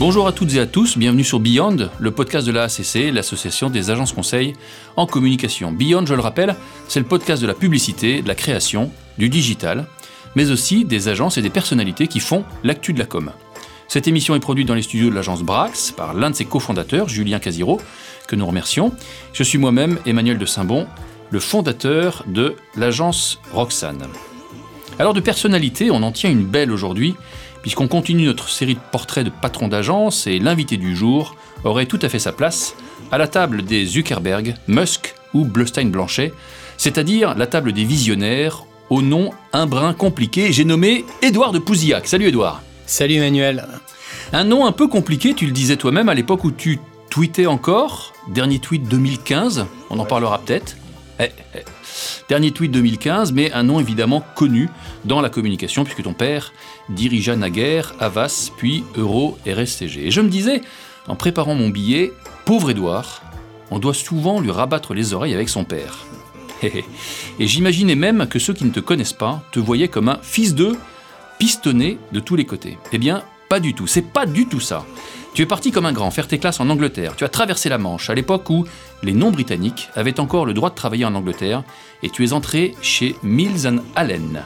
Bonjour 0.00 0.26
à 0.26 0.32
toutes 0.32 0.52
et 0.54 0.58
à 0.58 0.66
tous, 0.66 0.98
bienvenue 0.98 1.22
sur 1.22 1.38
Beyond, 1.38 1.88
le 2.00 2.10
podcast 2.10 2.44
de 2.46 2.52
la 2.52 2.64
ACC, 2.64 3.12
l'association 3.12 3.70
des 3.70 3.90
agences 3.90 4.12
conseils 4.12 4.54
en 4.96 5.06
communication. 5.06 5.70
Beyond, 5.70 6.04
je 6.04 6.14
le 6.14 6.20
rappelle, 6.20 6.56
c'est 6.88 6.98
le 6.98 7.06
podcast 7.06 7.40
de 7.40 7.46
la 7.46 7.54
publicité, 7.54 8.20
de 8.20 8.26
la 8.26 8.34
création, 8.34 8.90
du 9.18 9.28
digital, 9.28 9.86
mais 10.34 10.50
aussi 10.50 10.84
des 10.84 11.06
agences 11.06 11.38
et 11.38 11.42
des 11.42 11.50
personnalités 11.50 12.08
qui 12.08 12.18
font 12.18 12.44
l'actu 12.64 12.92
de 12.92 12.98
la 12.98 13.06
com. 13.06 13.30
Cette 13.86 14.08
émission 14.08 14.34
est 14.34 14.40
produite 14.40 14.66
dans 14.66 14.74
les 14.74 14.82
studios 14.82 15.10
de 15.10 15.14
l'agence 15.14 15.44
Brax 15.44 15.92
par 15.92 16.12
l'un 16.12 16.30
de 16.30 16.34
ses 16.34 16.44
cofondateurs, 16.44 17.08
Julien 17.08 17.38
Casiro, 17.38 17.80
que 18.26 18.34
nous 18.34 18.46
remercions. 18.46 18.92
Je 19.32 19.44
suis 19.44 19.58
moi-même 19.58 20.00
Emmanuel 20.06 20.38
de 20.38 20.46
Saint-Bon, 20.46 20.88
le 21.30 21.38
fondateur 21.38 22.24
de 22.26 22.56
l'agence 22.76 23.40
Roxane. 23.52 24.08
Alors 24.98 25.14
de 25.14 25.20
personnalité, 25.20 25.90
on 25.90 26.02
en 26.02 26.12
tient 26.12 26.30
une 26.30 26.44
belle 26.44 26.72
aujourd'hui, 26.72 27.14
puisqu'on 27.64 27.88
continue 27.88 28.26
notre 28.26 28.50
série 28.50 28.74
de 28.74 28.80
portraits 28.92 29.24
de 29.24 29.30
patrons 29.30 29.68
d'agence 29.68 30.26
et 30.26 30.38
l'invité 30.38 30.76
du 30.76 30.94
jour 30.94 31.34
aurait 31.64 31.86
tout 31.86 31.98
à 32.02 32.10
fait 32.10 32.18
sa 32.18 32.30
place 32.30 32.76
à 33.10 33.16
la 33.16 33.26
table 33.26 33.62
des 33.62 33.86
Zuckerberg, 33.86 34.54
Musk 34.68 35.14
ou 35.32 35.46
Bleustein-Blanchet, 35.46 36.34
c'est-à-dire 36.76 37.34
la 37.34 37.46
table 37.46 37.72
des 37.72 37.84
visionnaires 37.84 38.66
au 38.90 39.00
nom 39.00 39.30
un 39.54 39.64
brin 39.64 39.94
compliqué, 39.94 40.52
j'ai 40.52 40.66
nommé 40.66 41.06
Édouard 41.22 41.52
de 41.52 41.58
Pouzillac. 41.58 42.06
Salut 42.06 42.26
Édouard. 42.26 42.60
Salut 42.84 43.14
Emmanuel. 43.14 43.64
Un 44.34 44.44
nom 44.44 44.66
un 44.66 44.72
peu 44.72 44.86
compliqué, 44.86 45.32
tu 45.32 45.46
le 45.46 45.52
disais 45.52 45.78
toi-même 45.78 46.10
à 46.10 46.14
l'époque 46.14 46.44
où 46.44 46.50
tu 46.50 46.80
tweetais 47.08 47.46
encore, 47.46 48.12
dernier 48.28 48.58
tweet 48.58 48.86
2015, 48.86 49.64
on 49.88 49.98
en 49.98 50.04
parlera 50.04 50.38
peut-être. 50.38 50.76
Eh, 51.20 51.30
eh. 51.54 51.58
Dernier 52.28 52.50
tweet 52.50 52.70
2015, 52.72 53.32
mais 53.32 53.52
un 53.52 53.62
nom 53.62 53.80
évidemment 53.80 54.24
connu 54.34 54.68
dans 55.04 55.20
la 55.20 55.28
communication, 55.28 55.84
puisque 55.84 56.02
ton 56.02 56.14
père 56.14 56.52
dirigea 56.88 57.36
naguère 57.36 57.94
Avas, 58.00 58.50
puis 58.56 58.84
Euro 58.96 59.38
RSCG. 59.46 60.06
Et 60.06 60.10
je 60.10 60.20
me 60.20 60.28
disais, 60.28 60.62
en 61.06 61.16
préparant 61.16 61.54
mon 61.54 61.68
billet, 61.68 62.12
pauvre 62.44 62.70
Édouard, 62.70 63.22
on 63.70 63.78
doit 63.78 63.94
souvent 63.94 64.40
lui 64.40 64.50
rabattre 64.50 64.94
les 64.94 65.12
oreilles 65.14 65.34
avec 65.34 65.48
son 65.48 65.64
père. 65.64 66.06
Et 66.62 67.46
j'imaginais 67.46 67.94
même 67.94 68.26
que 68.26 68.38
ceux 68.38 68.54
qui 68.54 68.64
ne 68.64 68.70
te 68.70 68.80
connaissent 68.80 69.12
pas 69.12 69.42
te 69.52 69.60
voyaient 69.60 69.88
comme 69.88 70.08
un 70.08 70.18
fils 70.22 70.54
d'eux, 70.54 70.76
pistonné 71.38 71.98
de 72.12 72.20
tous 72.20 72.36
les 72.36 72.46
côtés. 72.46 72.78
Eh 72.92 72.98
bien, 72.98 73.22
pas 73.54 73.60
du 73.60 73.72
tout, 73.72 73.86
c'est 73.86 74.02
pas 74.02 74.26
du 74.26 74.46
tout 74.46 74.58
ça. 74.58 74.84
Tu 75.32 75.42
es 75.42 75.46
parti 75.46 75.70
comme 75.70 75.86
un 75.86 75.92
grand 75.92 76.10
faire 76.10 76.26
tes 76.26 76.38
classes 76.38 76.58
en 76.58 76.68
Angleterre. 76.70 77.14
Tu 77.14 77.22
as 77.22 77.28
traversé 77.28 77.68
la 77.68 77.78
Manche 77.78 78.10
à 78.10 78.14
l'époque 78.16 78.50
où 78.50 78.64
les 79.04 79.12
non-britanniques 79.12 79.90
avaient 79.94 80.18
encore 80.18 80.44
le 80.44 80.54
droit 80.54 80.70
de 80.70 80.74
travailler 80.74 81.04
en 81.04 81.14
Angleterre 81.14 81.62
et 82.02 82.10
tu 82.10 82.24
es 82.24 82.32
entré 82.32 82.74
chez 82.82 83.14
Mills 83.22 83.80
Allen. 83.94 84.42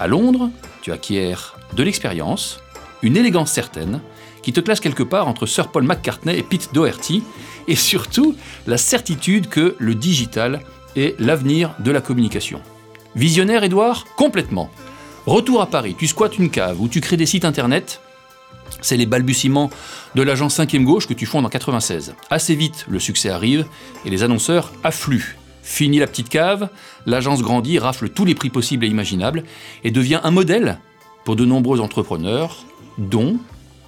À 0.00 0.08
Londres, 0.08 0.50
tu 0.82 0.90
acquiers 0.90 1.36
de 1.72 1.82
l'expérience, 1.84 2.58
une 3.02 3.16
élégance 3.16 3.52
certaine, 3.52 4.00
qui 4.42 4.52
te 4.52 4.58
classe 4.58 4.80
quelque 4.80 5.04
part 5.04 5.28
entre 5.28 5.46
Sir 5.46 5.68
Paul 5.68 5.84
McCartney 5.84 6.36
et 6.36 6.42
Pete 6.42 6.70
Doherty, 6.74 7.22
et 7.68 7.76
surtout 7.76 8.34
la 8.66 8.76
certitude 8.76 9.48
que 9.48 9.76
le 9.78 9.94
digital 9.94 10.62
est 10.96 11.14
l'avenir 11.20 11.76
de 11.78 11.92
la 11.92 12.00
communication. 12.00 12.60
Visionnaire, 13.14 13.62
Edouard 13.62 14.04
Complètement. 14.16 14.68
Retour 15.26 15.62
à 15.62 15.66
Paris, 15.66 15.94
tu 15.96 16.08
squattes 16.08 16.38
une 16.38 16.50
cave 16.50 16.80
où 16.80 16.88
tu 16.88 17.00
crées 17.00 17.16
des 17.16 17.26
sites 17.26 17.44
internet. 17.44 18.00
C'est 18.80 18.96
les 18.96 19.06
balbutiements 19.06 19.70
de 20.14 20.22
l'agence 20.22 20.54
5 20.54 20.76
gauche 20.76 21.06
que 21.06 21.14
tu 21.14 21.26
fondes 21.26 21.46
en 21.46 21.48
96. 21.48 22.14
Assez 22.30 22.54
vite, 22.54 22.86
le 22.88 22.98
succès 22.98 23.30
arrive 23.30 23.66
et 24.04 24.10
les 24.10 24.22
annonceurs 24.22 24.72
affluent. 24.84 25.36
Fini 25.62 25.98
la 25.98 26.06
petite 26.06 26.28
cave, 26.28 26.70
l'agence 27.04 27.42
grandit, 27.42 27.78
rafle 27.78 28.08
tous 28.08 28.24
les 28.24 28.34
prix 28.34 28.48
possibles 28.48 28.86
et 28.86 28.88
imaginables 28.88 29.44
et 29.84 29.90
devient 29.90 30.20
un 30.24 30.30
modèle 30.30 30.78
pour 31.24 31.36
de 31.36 31.44
nombreux 31.44 31.80
entrepreneurs, 31.80 32.64
dont 32.96 33.38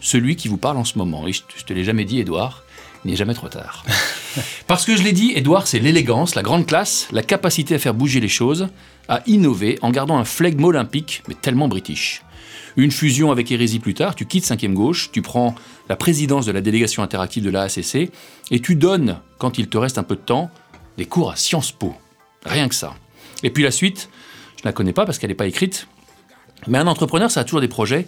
celui 0.00 0.36
qui 0.36 0.48
vous 0.48 0.58
parle 0.58 0.76
en 0.76 0.84
ce 0.84 0.98
moment. 0.98 1.26
Et 1.26 1.32
je 1.32 1.64
te 1.64 1.72
l'ai 1.72 1.84
jamais 1.84 2.04
dit, 2.04 2.20
Edouard, 2.20 2.64
il 3.04 3.10
n'est 3.10 3.16
jamais 3.16 3.34
trop 3.34 3.48
tard. 3.48 3.84
Parce 4.66 4.84
que 4.84 4.96
je 4.96 5.02
l'ai 5.02 5.12
dit, 5.12 5.32
Edouard, 5.34 5.66
c'est 5.66 5.78
l'élégance, 5.78 6.34
la 6.34 6.42
grande 6.42 6.66
classe, 6.66 7.08
la 7.12 7.22
capacité 7.22 7.74
à 7.74 7.78
faire 7.78 7.94
bouger 7.94 8.20
les 8.20 8.28
choses, 8.28 8.68
à 9.08 9.22
innover 9.26 9.78
en 9.82 9.90
gardant 9.90 10.18
un 10.18 10.24
flegme 10.24 10.64
olympique, 10.64 11.22
mais 11.28 11.34
tellement 11.34 11.68
british. 11.68 12.22
Une 12.76 12.90
fusion 12.90 13.30
avec 13.30 13.50
Hérésie 13.50 13.78
plus 13.78 13.94
tard, 13.94 14.14
tu 14.14 14.26
quittes 14.26 14.44
5 14.44 14.64
gauche, 14.72 15.10
tu 15.12 15.22
prends 15.22 15.54
la 15.88 15.96
présidence 15.96 16.46
de 16.46 16.52
la 16.52 16.60
délégation 16.60 17.02
interactive 17.02 17.42
de 17.44 17.50
l'AACC 17.50 18.10
et 18.50 18.60
tu 18.60 18.76
donnes, 18.76 19.18
quand 19.38 19.58
il 19.58 19.68
te 19.68 19.78
reste 19.78 19.98
un 19.98 20.02
peu 20.02 20.16
de 20.16 20.20
temps, 20.20 20.50
des 20.96 21.06
cours 21.06 21.30
à 21.30 21.36
Sciences 21.36 21.72
Po. 21.72 21.94
Rien 22.44 22.68
que 22.68 22.74
ça. 22.74 22.94
Et 23.42 23.50
puis 23.50 23.62
la 23.62 23.70
suite, 23.70 24.08
je 24.56 24.62
ne 24.62 24.68
la 24.68 24.72
connais 24.72 24.92
pas 24.92 25.04
parce 25.04 25.18
qu'elle 25.18 25.30
n'est 25.30 25.34
pas 25.34 25.46
écrite, 25.46 25.88
mais 26.66 26.78
un 26.78 26.86
entrepreneur, 26.86 27.30
ça 27.30 27.40
a 27.40 27.44
toujours 27.44 27.60
des 27.60 27.68
projets. 27.68 28.06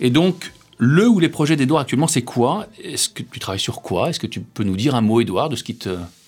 Et 0.00 0.10
donc, 0.10 0.52
le 0.78 1.08
ou 1.08 1.18
les 1.18 1.28
projets 1.28 1.56
d'Edouard 1.56 1.82
actuellement, 1.82 2.06
c'est 2.06 2.22
quoi? 2.22 2.66
Est-ce 2.82 3.08
que 3.08 3.22
tu 3.22 3.38
travailles 3.38 3.60
sur 3.60 3.82
quoi? 3.82 4.10
Est-ce 4.10 4.20
que 4.20 4.26
tu 4.26 4.40
peux 4.40 4.64
nous 4.64 4.76
dire 4.76 4.94
un 4.94 5.00
mot, 5.00 5.20
Edouard, 5.20 5.48
de 5.48 5.56
ce 5.56 5.64
qui 5.64 5.78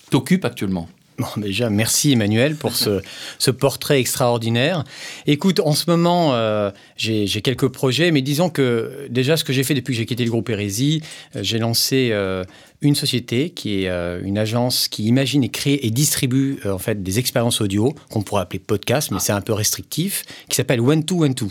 t'occupe 0.09 0.45
actuellement? 0.45 0.89
Bon, 1.19 1.27
déjà, 1.37 1.69
merci 1.69 2.13
Emmanuel 2.13 2.55
pour 2.55 2.73
ce, 2.75 3.51
portrait 3.51 3.99
extraordinaire. 3.99 4.83
Écoute, 5.27 5.59
en 5.59 5.73
ce 5.73 5.89
moment, 5.89 6.33
euh, 6.33 6.71
j'ai 6.97 7.27
quelques 7.27 7.67
projets, 7.67 8.11
mais 8.11 8.21
disons 8.21 8.49
que 8.49 9.07
déjà, 9.09 9.37
ce 9.37 9.43
que 9.43 9.53
j'ai 9.53 9.63
fait 9.63 9.75
depuis 9.75 9.93
que 9.93 9.97
j'ai 9.99 10.05
quitté 10.05 10.23
le 10.25 10.31
groupe 10.31 10.49
Hérésie, 10.49 11.01
euh, 11.35 11.39
j'ai 11.43 11.59
lancé 11.59 12.09
euh, 12.11 12.43
une 12.81 12.95
société 12.95 13.49
qui 13.51 13.83
est 13.83 13.89
une 14.23 14.37
agence 14.37 14.87
qui 14.87 15.05
imagine 15.05 15.43
et 15.43 15.49
crée 15.49 15.79
et 15.81 15.89
distribue 15.89 16.59
en 16.65 16.77
fait 16.77 17.01
des 17.01 17.19
expériences 17.19 17.61
audio 17.61 17.93
qu'on 18.09 18.21
pourrait 18.21 18.41
appeler 18.41 18.59
podcast, 18.59 19.11
mais 19.11 19.17
ah. 19.19 19.23
c'est 19.23 19.31
un 19.31 19.41
peu 19.41 19.53
restrictif, 19.53 20.23
qui 20.49 20.55
s'appelle 20.55 20.81
One 20.81 21.05
to 21.05 21.23
One 21.23 21.35
to. 21.35 21.47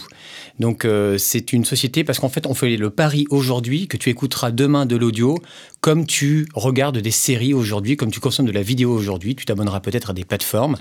Donc, 0.59 0.87
c'est 1.19 1.53
une 1.53 1.65
société 1.65 2.05
parce 2.05 2.19
qu'en 2.19 2.29
fait, 2.29 2.47
on 2.47 2.55
fait 2.55 2.77
le 2.77 2.91
pari 2.91 3.27
aujourd'hui 3.31 3.89
que 3.89 3.97
tu 3.97 4.11
écouteras 4.11 4.51
demain 4.51 4.87
de 4.87 4.97
l'audio 4.97 5.39
comme 5.81 6.07
tu 6.07 6.47
regardes 6.55 6.99
des 6.99 7.11
séries 7.11 7.55
aujourd'hui, 7.55 7.97
comme 7.97 8.11
tu 8.11 8.21
consommes 8.21 8.47
de 8.47 8.53
la 8.53 8.63
vidéo 8.63 8.93
aujourd'hui. 8.93 9.35
Tu 9.35 9.45
t'abonneras 9.45 9.81
peut-être 9.81 10.11
à 10.11 10.13
des 10.13 10.25
plateformes 10.25 10.77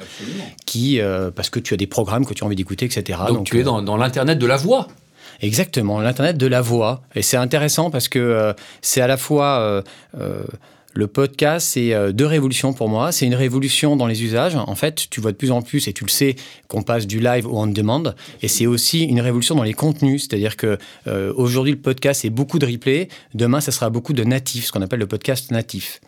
qui, 0.65 0.99
parce 1.35 1.49
que 1.49 1.59
tu 1.59 1.73
as 1.73 1.77
des 1.77 1.87
programmes 1.87 2.25
que 2.25 2.33
tu 2.33 2.43
as 2.43 2.47
envie 2.47 2.55
d'écouter, 2.55 2.85
etc. 2.85 3.19
Donc, 3.29 3.47
tu 3.47 3.59
es 3.59 3.63
dans, 3.63 3.81
dans 3.81 3.97
l'Internet 3.97 4.37
de 4.37 4.45
la 4.45 4.57
voix. 4.57 4.87
Exactement, 5.41 5.99
l'Internet 5.99 6.37
de 6.37 6.47
la 6.47 6.61
voix. 6.61 7.01
Et 7.15 7.21
c'est 7.21 7.37
intéressant 7.37 7.89
parce 7.89 8.07
que 8.07 8.19
euh, 8.19 8.53
c'est 8.81 9.01
à 9.01 9.07
la 9.07 9.17
fois... 9.17 9.59
Euh, 9.59 9.81
euh, 10.19 10.43
le 10.93 11.07
podcast, 11.07 11.69
c'est 11.69 11.95
deux 12.11 12.25
révolutions 12.25 12.73
pour 12.73 12.89
moi. 12.89 13.13
C'est 13.13 13.25
une 13.25 13.33
révolution 13.33 13.95
dans 13.95 14.07
les 14.07 14.25
usages. 14.25 14.57
En 14.57 14.75
fait, 14.75 15.07
tu 15.09 15.21
vois 15.21 15.31
de 15.31 15.37
plus 15.37 15.49
en 15.49 15.61
plus, 15.61 15.87
et 15.87 15.93
tu 15.93 16.03
le 16.03 16.09
sais, 16.09 16.35
qu'on 16.67 16.81
passe 16.81 17.07
du 17.07 17.21
live 17.21 17.47
au 17.47 17.59
on-demand. 17.59 18.13
Et 18.41 18.49
c'est 18.49 18.65
aussi 18.65 19.03
une 19.03 19.21
révolution 19.21 19.55
dans 19.55 19.63
les 19.63 19.73
contenus. 19.73 20.27
C'est-à-dire 20.27 20.57
que 20.57 20.77
aujourd'hui, 21.37 21.71
le 21.71 21.79
podcast, 21.79 22.23
c'est 22.23 22.29
beaucoup 22.29 22.59
de 22.59 22.65
replay. 22.65 23.07
Demain, 23.33 23.61
ça 23.61 23.71
sera 23.71 23.89
beaucoup 23.89 24.11
de 24.11 24.25
natifs, 24.25 24.65
ce 24.65 24.73
qu'on 24.73 24.81
appelle 24.81 24.99
le 24.99 25.07
podcast 25.07 25.49
natif. 25.51 26.01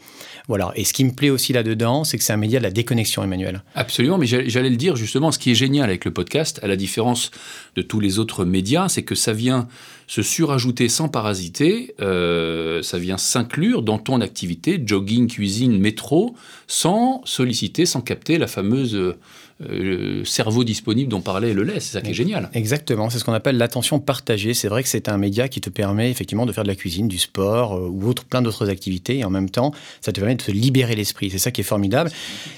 Voilà. 0.48 0.72
Et 0.76 0.84
ce 0.84 0.94
qui 0.94 1.06
me 1.06 1.12
plaît 1.12 1.30
aussi 1.30 1.54
là-dedans, 1.54 2.04
c'est 2.04 2.18
que 2.18 2.24
c'est 2.24 2.34
un 2.34 2.38
média 2.38 2.60
de 2.60 2.64
la 2.64 2.72
déconnexion, 2.72 3.24
Emmanuel. 3.24 3.64
Absolument, 3.76 4.18
mais 4.18 4.28
j'allais 4.28 4.70
le 4.70 4.76
dire 4.76 4.96
justement, 4.96 5.32
ce 5.32 5.40
qui 5.40 5.52
est 5.52 5.56
génial 5.56 5.90
avec 5.90 6.06
le 6.06 6.12
podcast, 6.12 6.60
à 6.64 6.68
la 6.68 6.76
différence 6.76 7.32
de 7.76 7.82
tous 7.82 8.00
les 8.00 8.20
autres 8.20 8.46
médias, 8.46 8.90
c'est 8.90 9.04
que 9.04 9.16
ça 9.16 9.34
vient 9.34 9.68
se 10.14 10.22
surajouter 10.22 10.90
sans 10.90 11.10
parasiter, 11.10 11.96
euh, 12.00 12.84
ça 12.84 13.00
vient 13.00 13.18
s'inclure 13.18 13.82
dans 13.82 13.98
ton 13.98 14.22
activité, 14.22 14.80
jogging, 14.86 15.28
cuisine, 15.28 15.80
métro, 15.80 16.36
sans 16.68 17.24
solliciter, 17.26 17.88
sans 17.88 18.02
capter 18.02 18.38
la 18.38 18.46
fameuse 18.46 19.16
euh, 19.70 20.26
cerveau 20.26 20.64
disponible 20.64 21.12
dont 21.12 21.22
parlait 21.22 21.54
le 21.54 21.64
lait. 21.64 21.80
C'est 21.80 21.94
ça 21.94 22.02
qui 22.02 22.12
est 22.12 22.16
génial. 22.16 22.50
Exactement, 22.54 23.10
c'est 23.10 23.20
ce 23.20 23.24
qu'on 23.24 23.34
appelle 23.34 23.58
l'attention 23.58 24.00
partagée. 24.00 24.54
C'est 24.54 24.68
vrai 24.68 24.82
que 24.82 24.90
c'est 24.90 25.08
un 25.08 25.18
média 25.18 25.48
qui 25.48 25.62
te 25.62 25.70
permet 25.70 26.10
effectivement 26.10 26.46
de 26.46 26.52
faire 26.52 26.64
de 26.64 26.70
la 26.70 26.76
cuisine, 26.76 27.08
du 27.08 27.20
sport 27.20 27.76
euh, 27.76 27.88
ou 27.88 28.08
autre, 28.08 28.26
plein 28.26 28.42
d'autres 28.42 28.70
activités. 28.70 29.20
Et 29.20 29.24
en 29.24 29.30
même 29.30 29.50
temps, 29.50 29.72
ça 30.02 30.12
te 30.12 30.20
permet 30.20 30.36
de 30.36 30.44
te 30.44 30.52
libérer 30.52 30.96
l'esprit. 30.96 31.30
C'est 31.30 31.38
ça 31.38 31.52
qui 31.52 31.62
est 31.62 31.66
formidable. 31.66 32.10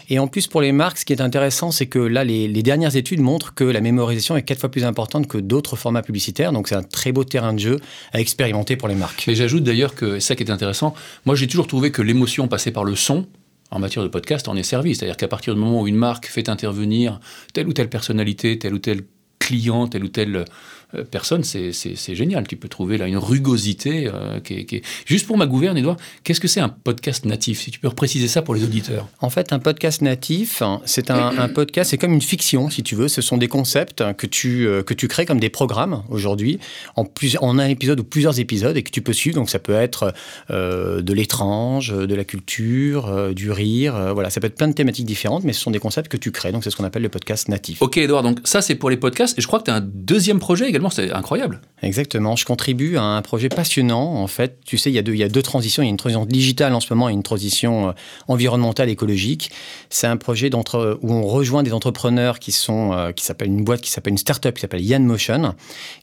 Et 0.09 0.19
en 0.19 0.27
plus, 0.27 0.47
pour 0.47 0.61
les 0.61 0.71
marques, 0.71 0.99
ce 0.99 1.05
qui 1.05 1.13
est 1.13 1.21
intéressant, 1.21 1.71
c'est 1.71 1.87
que 1.87 1.99
là, 1.99 2.23
les, 2.23 2.47
les, 2.47 2.63
dernières 2.63 2.95
études 2.95 3.19
montrent 3.19 3.53
que 3.53 3.65
la 3.65 3.81
mémorisation 3.81 4.37
est 4.37 4.43
quatre 4.43 4.59
fois 4.59 4.69
plus 4.69 4.85
importante 4.85 5.27
que 5.27 5.37
d'autres 5.37 5.75
formats 5.75 6.01
publicitaires. 6.01 6.53
Donc 6.53 6.69
c'est 6.69 6.75
un 6.75 6.83
très 6.83 7.11
beau 7.11 7.23
terrain 7.23 7.44
de 7.53 7.59
jeu 7.59 7.79
à 8.13 8.19
expérimenter 8.19 8.75
pour 8.75 8.87
les 8.87 8.95
marques. 8.95 9.27
Et 9.27 9.35
j'ajoute 9.35 9.63
d'ailleurs 9.63 9.95
que 9.95 10.19
ça 10.19 10.35
qui 10.35 10.43
est 10.43 10.51
intéressant, 10.51 10.93
moi 11.25 11.35
j'ai 11.35 11.47
toujours 11.47 11.67
trouvé 11.67 11.91
que 11.91 12.01
l'émotion 12.01 12.47
passait 12.47 12.71
par 12.71 12.83
le 12.83 12.95
son 12.95 13.27
en 13.71 13.79
matière 13.79 14.03
de 14.03 14.09
podcast 14.09 14.47
en 14.47 14.55
est 14.55 14.63
servi. 14.63 14.95
C'est-à-dire 14.95 15.17
qu'à 15.17 15.27
partir 15.27 15.53
du 15.53 15.59
moment 15.59 15.81
où 15.81 15.87
une 15.87 15.95
marque 15.95 16.27
fait 16.27 16.49
intervenir 16.49 17.19
telle 17.53 17.67
ou 17.67 17.73
telle 17.73 17.89
personnalité, 17.89 18.59
tel 18.59 18.73
ou 18.73 18.79
tel 18.79 19.01
client, 19.39 19.87
tel 19.87 20.03
ou 20.03 20.07
tel 20.07 20.45
euh, 20.95 21.03
personne, 21.03 21.43
c'est 21.43 22.15
génial. 22.15 22.47
Tu 22.47 22.55
peux 22.55 22.67
trouver 22.67 22.97
là 22.97 23.07
une 23.07 23.17
rugosité 23.17 24.09
euh, 24.13 24.39
qui, 24.39 24.53
est, 24.53 24.81
Juste 25.05 25.27
pour 25.27 25.37
ma 25.37 25.45
gouverne, 25.45 25.77
Edouard, 25.77 25.97
qu'est-ce 26.23 26.39
que 26.39 26.47
c'est 26.47 26.59
un 26.59 26.69
podcast 26.69 27.25
natif 27.25 27.61
Si 27.61 27.71
tu 27.71 27.79
peux 27.79 27.87
repréciser 27.87 28.27
ça 28.27 28.41
pour 28.41 28.55
les 28.55 28.63
auditeurs? 28.63 29.07
En 29.19 29.29
fait, 29.29 29.53
un 29.53 29.59
podcast 29.59 30.01
natif, 30.01 30.61
c'est 30.85 31.09
un, 31.09 31.49
podcast, 31.49 31.91
c'est 31.91 31.97
comme 31.97 32.13
une 32.13 32.21
fiction, 32.21 32.69
si 32.69 32.83
tu 32.83 32.95
veux. 32.95 33.07
Ce 33.07 33.21
sont 33.21 33.37
des 33.37 33.47
concepts 33.47 34.03
que 34.17 34.27
tu, 34.27 34.67
euh, 34.67 34.83
que 34.83 34.93
tu 34.93 35.07
crées 35.07 35.25
comme 35.25 35.39
des 35.39 35.49
programmes 35.49 36.03
aujourd'hui, 36.09 36.59
en, 36.95 37.05
en 37.41 37.59
un 37.59 37.67
épisode 37.67 37.99
ou 37.99 38.03
plusieurs 38.03 38.39
épisodes, 38.39 38.75
et 38.77 38.83
que 38.83 38.91
tu 38.91 39.01
peux 39.01 39.13
suivre. 39.13 39.35
Donc 39.35 39.49
ça 39.49 39.59
peut 39.59 39.73
être 39.73 40.13
de 40.49 41.13
l'étrange, 41.13 41.89
de 41.89 42.15
la 42.15 42.23
culture, 42.23 43.33
du 43.33 43.51
rire. 43.51 44.13
voilà, 44.13 44.29
ça 44.29 44.39
peut 44.39 44.47
être 44.47 44.55
plein 44.55 44.67
de 44.67 44.73
thématiques 44.73 45.05
différentes, 45.05 45.43
mais 45.43 45.53
ce 45.53 45.61
sont 45.61 45.71
des 45.71 45.79
concepts 45.79 46.11
que 46.11 46.17
tu 46.17 46.31
crées. 46.31 46.51
Donc 46.51 46.63
c'est 46.63 46.69
ce 46.69 46.75
qu'on 46.75 46.83
appelle 46.83 47.03
le 47.03 47.09
podcast 47.09 47.49
natif. 47.49 47.81
Ok, 47.81 47.97
Edouard, 47.97 48.23
donc 48.23 48.39
ça 48.43 48.61
c'est 48.61 48.75
pour 48.75 48.89
les 48.89 48.97
podcasts. 48.97 49.37
Et 49.37 49.41
je 49.41 49.47
crois 49.47 49.59
que 49.59 49.65
tu 49.65 49.71
as 49.71 49.75
un 49.75 49.81
deuxième 49.81 50.39
projet 50.39 50.67
également 50.67 50.84
c'est 50.93 51.11
incroyable. 51.11 51.61
Exactement. 51.81 52.35
Je 52.35 52.45
contribue 52.45 52.97
à 52.97 53.03
un 53.03 53.21
projet 53.21 53.47
passionnant. 53.47 54.15
En 54.15 54.27
fait, 54.27 54.59
tu 54.65 54.77
sais, 54.77 54.89
il 54.89 54.93
y, 54.95 54.99
a 54.99 55.01
deux, 55.01 55.13
il 55.13 55.19
y 55.19 55.23
a 55.23 55.29
deux 55.29 55.41
transitions. 55.41 55.83
Il 55.83 55.85
y 55.85 55.89
a 55.89 55.91
une 55.91 55.97
transition 55.97 56.25
digitale 56.25 56.73
en 56.73 56.79
ce 56.79 56.91
moment 56.91 57.09
et 57.09 57.13
une 57.13 57.21
transition 57.21 57.89
euh, 57.89 57.91
environnementale, 58.27 58.89
écologique. 58.89 59.51
C'est 59.89 60.07
un 60.07 60.17
projet 60.17 60.49
où 60.55 61.13
on 61.13 61.27
rejoint 61.27 61.63
des 61.63 61.73
entrepreneurs 61.73 62.39
qui 62.39 62.51
sont, 62.51 62.93
euh, 62.93 63.11
qui 63.11 63.23
s'appelle 63.23 63.49
une 63.49 63.63
boîte 63.63 63.81
qui 63.81 63.91
s'appelle 63.91 64.13
une 64.13 64.17
start-up 64.17 64.55
qui 64.55 64.61
s'appelle 64.61 64.83
Yann 64.83 65.05
Motion, 65.05 65.53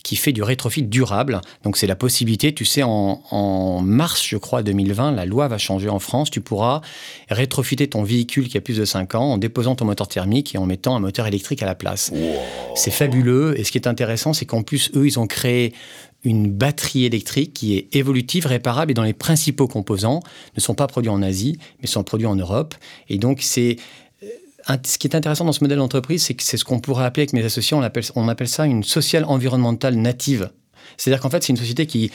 qui 0.04 0.16
fait 0.16 0.32
du 0.32 0.42
rétrofit 0.42 0.82
durable. 0.82 1.40
Donc, 1.64 1.76
c'est 1.76 1.86
la 1.86 1.96
possibilité, 1.96 2.54
tu 2.54 2.64
sais, 2.64 2.82
en, 2.82 3.22
en, 3.30 3.80
mars, 3.80 4.24
je 4.24 4.36
crois, 4.36 4.62
2020, 4.62 5.12
la 5.12 5.26
loi 5.26 5.48
va 5.48 5.58
changer 5.58 5.88
en 5.88 5.98
France. 5.98 6.30
Tu 6.30 6.40
pourras 6.40 6.80
rétrofiter 7.28 7.88
ton 7.88 8.04
véhicule 8.04 8.48
qui 8.48 8.56
a 8.56 8.60
plus 8.60 8.76
de 8.76 8.84
5 8.84 9.16
ans 9.16 9.32
en 9.32 9.38
déposant 9.38 9.74
ton 9.74 9.86
moteur 9.86 10.06
thermique 10.06 10.54
et 10.54 10.58
en 10.58 10.66
mettant 10.66 10.94
un 10.94 11.00
moteur 11.00 11.26
électrique 11.26 11.62
à 11.62 11.66
la 11.66 11.74
place. 11.74 12.12
C'est 12.76 12.90
fabuleux. 12.90 13.58
Et 13.58 13.64
ce 13.64 13.72
qui 13.72 13.78
est 13.78 13.88
intéressant, 13.88 14.32
c'est 14.32 14.46
qu'en 14.62 14.64
plus, 14.64 14.90
eux, 14.94 15.06
ils 15.06 15.18
ont 15.18 15.26
créé 15.26 15.74
une 16.24 16.50
batterie 16.50 17.04
électrique 17.04 17.52
qui 17.52 17.76
est 17.76 17.94
évolutive, 17.96 18.46
réparable 18.46 18.92
et 18.92 18.94
dont 18.94 19.02
les 19.02 19.12
principaux 19.12 19.66
composants 19.66 20.20
ne 20.56 20.60
sont 20.60 20.74
pas 20.74 20.86
produits 20.86 21.10
en 21.10 21.20
Asie, 21.20 21.58
mais 21.80 21.88
sont 21.88 22.04
produits 22.04 22.28
en 22.28 22.36
Europe. 22.36 22.74
Et 23.08 23.18
donc, 23.18 23.38
c'est 23.40 23.76
euh, 24.22 24.76
ce 24.84 24.98
qui 24.98 25.08
est 25.08 25.16
intéressant 25.16 25.44
dans 25.44 25.52
ce 25.52 25.64
modèle 25.64 25.78
d'entreprise, 25.78 26.22
c'est 26.22 26.34
que 26.34 26.44
c'est 26.44 26.56
ce 26.56 26.64
qu'on 26.64 26.78
pourrait 26.78 27.04
appeler 27.04 27.22
avec 27.22 27.32
mes 27.32 27.44
associés, 27.44 27.76
on 27.76 27.82
appelle, 27.82 28.04
on 28.14 28.28
appelle 28.28 28.48
ça 28.48 28.66
une 28.66 28.84
sociale 28.84 29.24
environnementale 29.24 29.96
native. 29.96 30.50
C'est-à-dire 30.96 31.20
qu'en 31.20 31.30
fait, 31.30 31.42
c'est 31.42 31.50
une 31.50 31.56
société 31.56 31.86
qui 31.86 32.04
est 32.04 32.10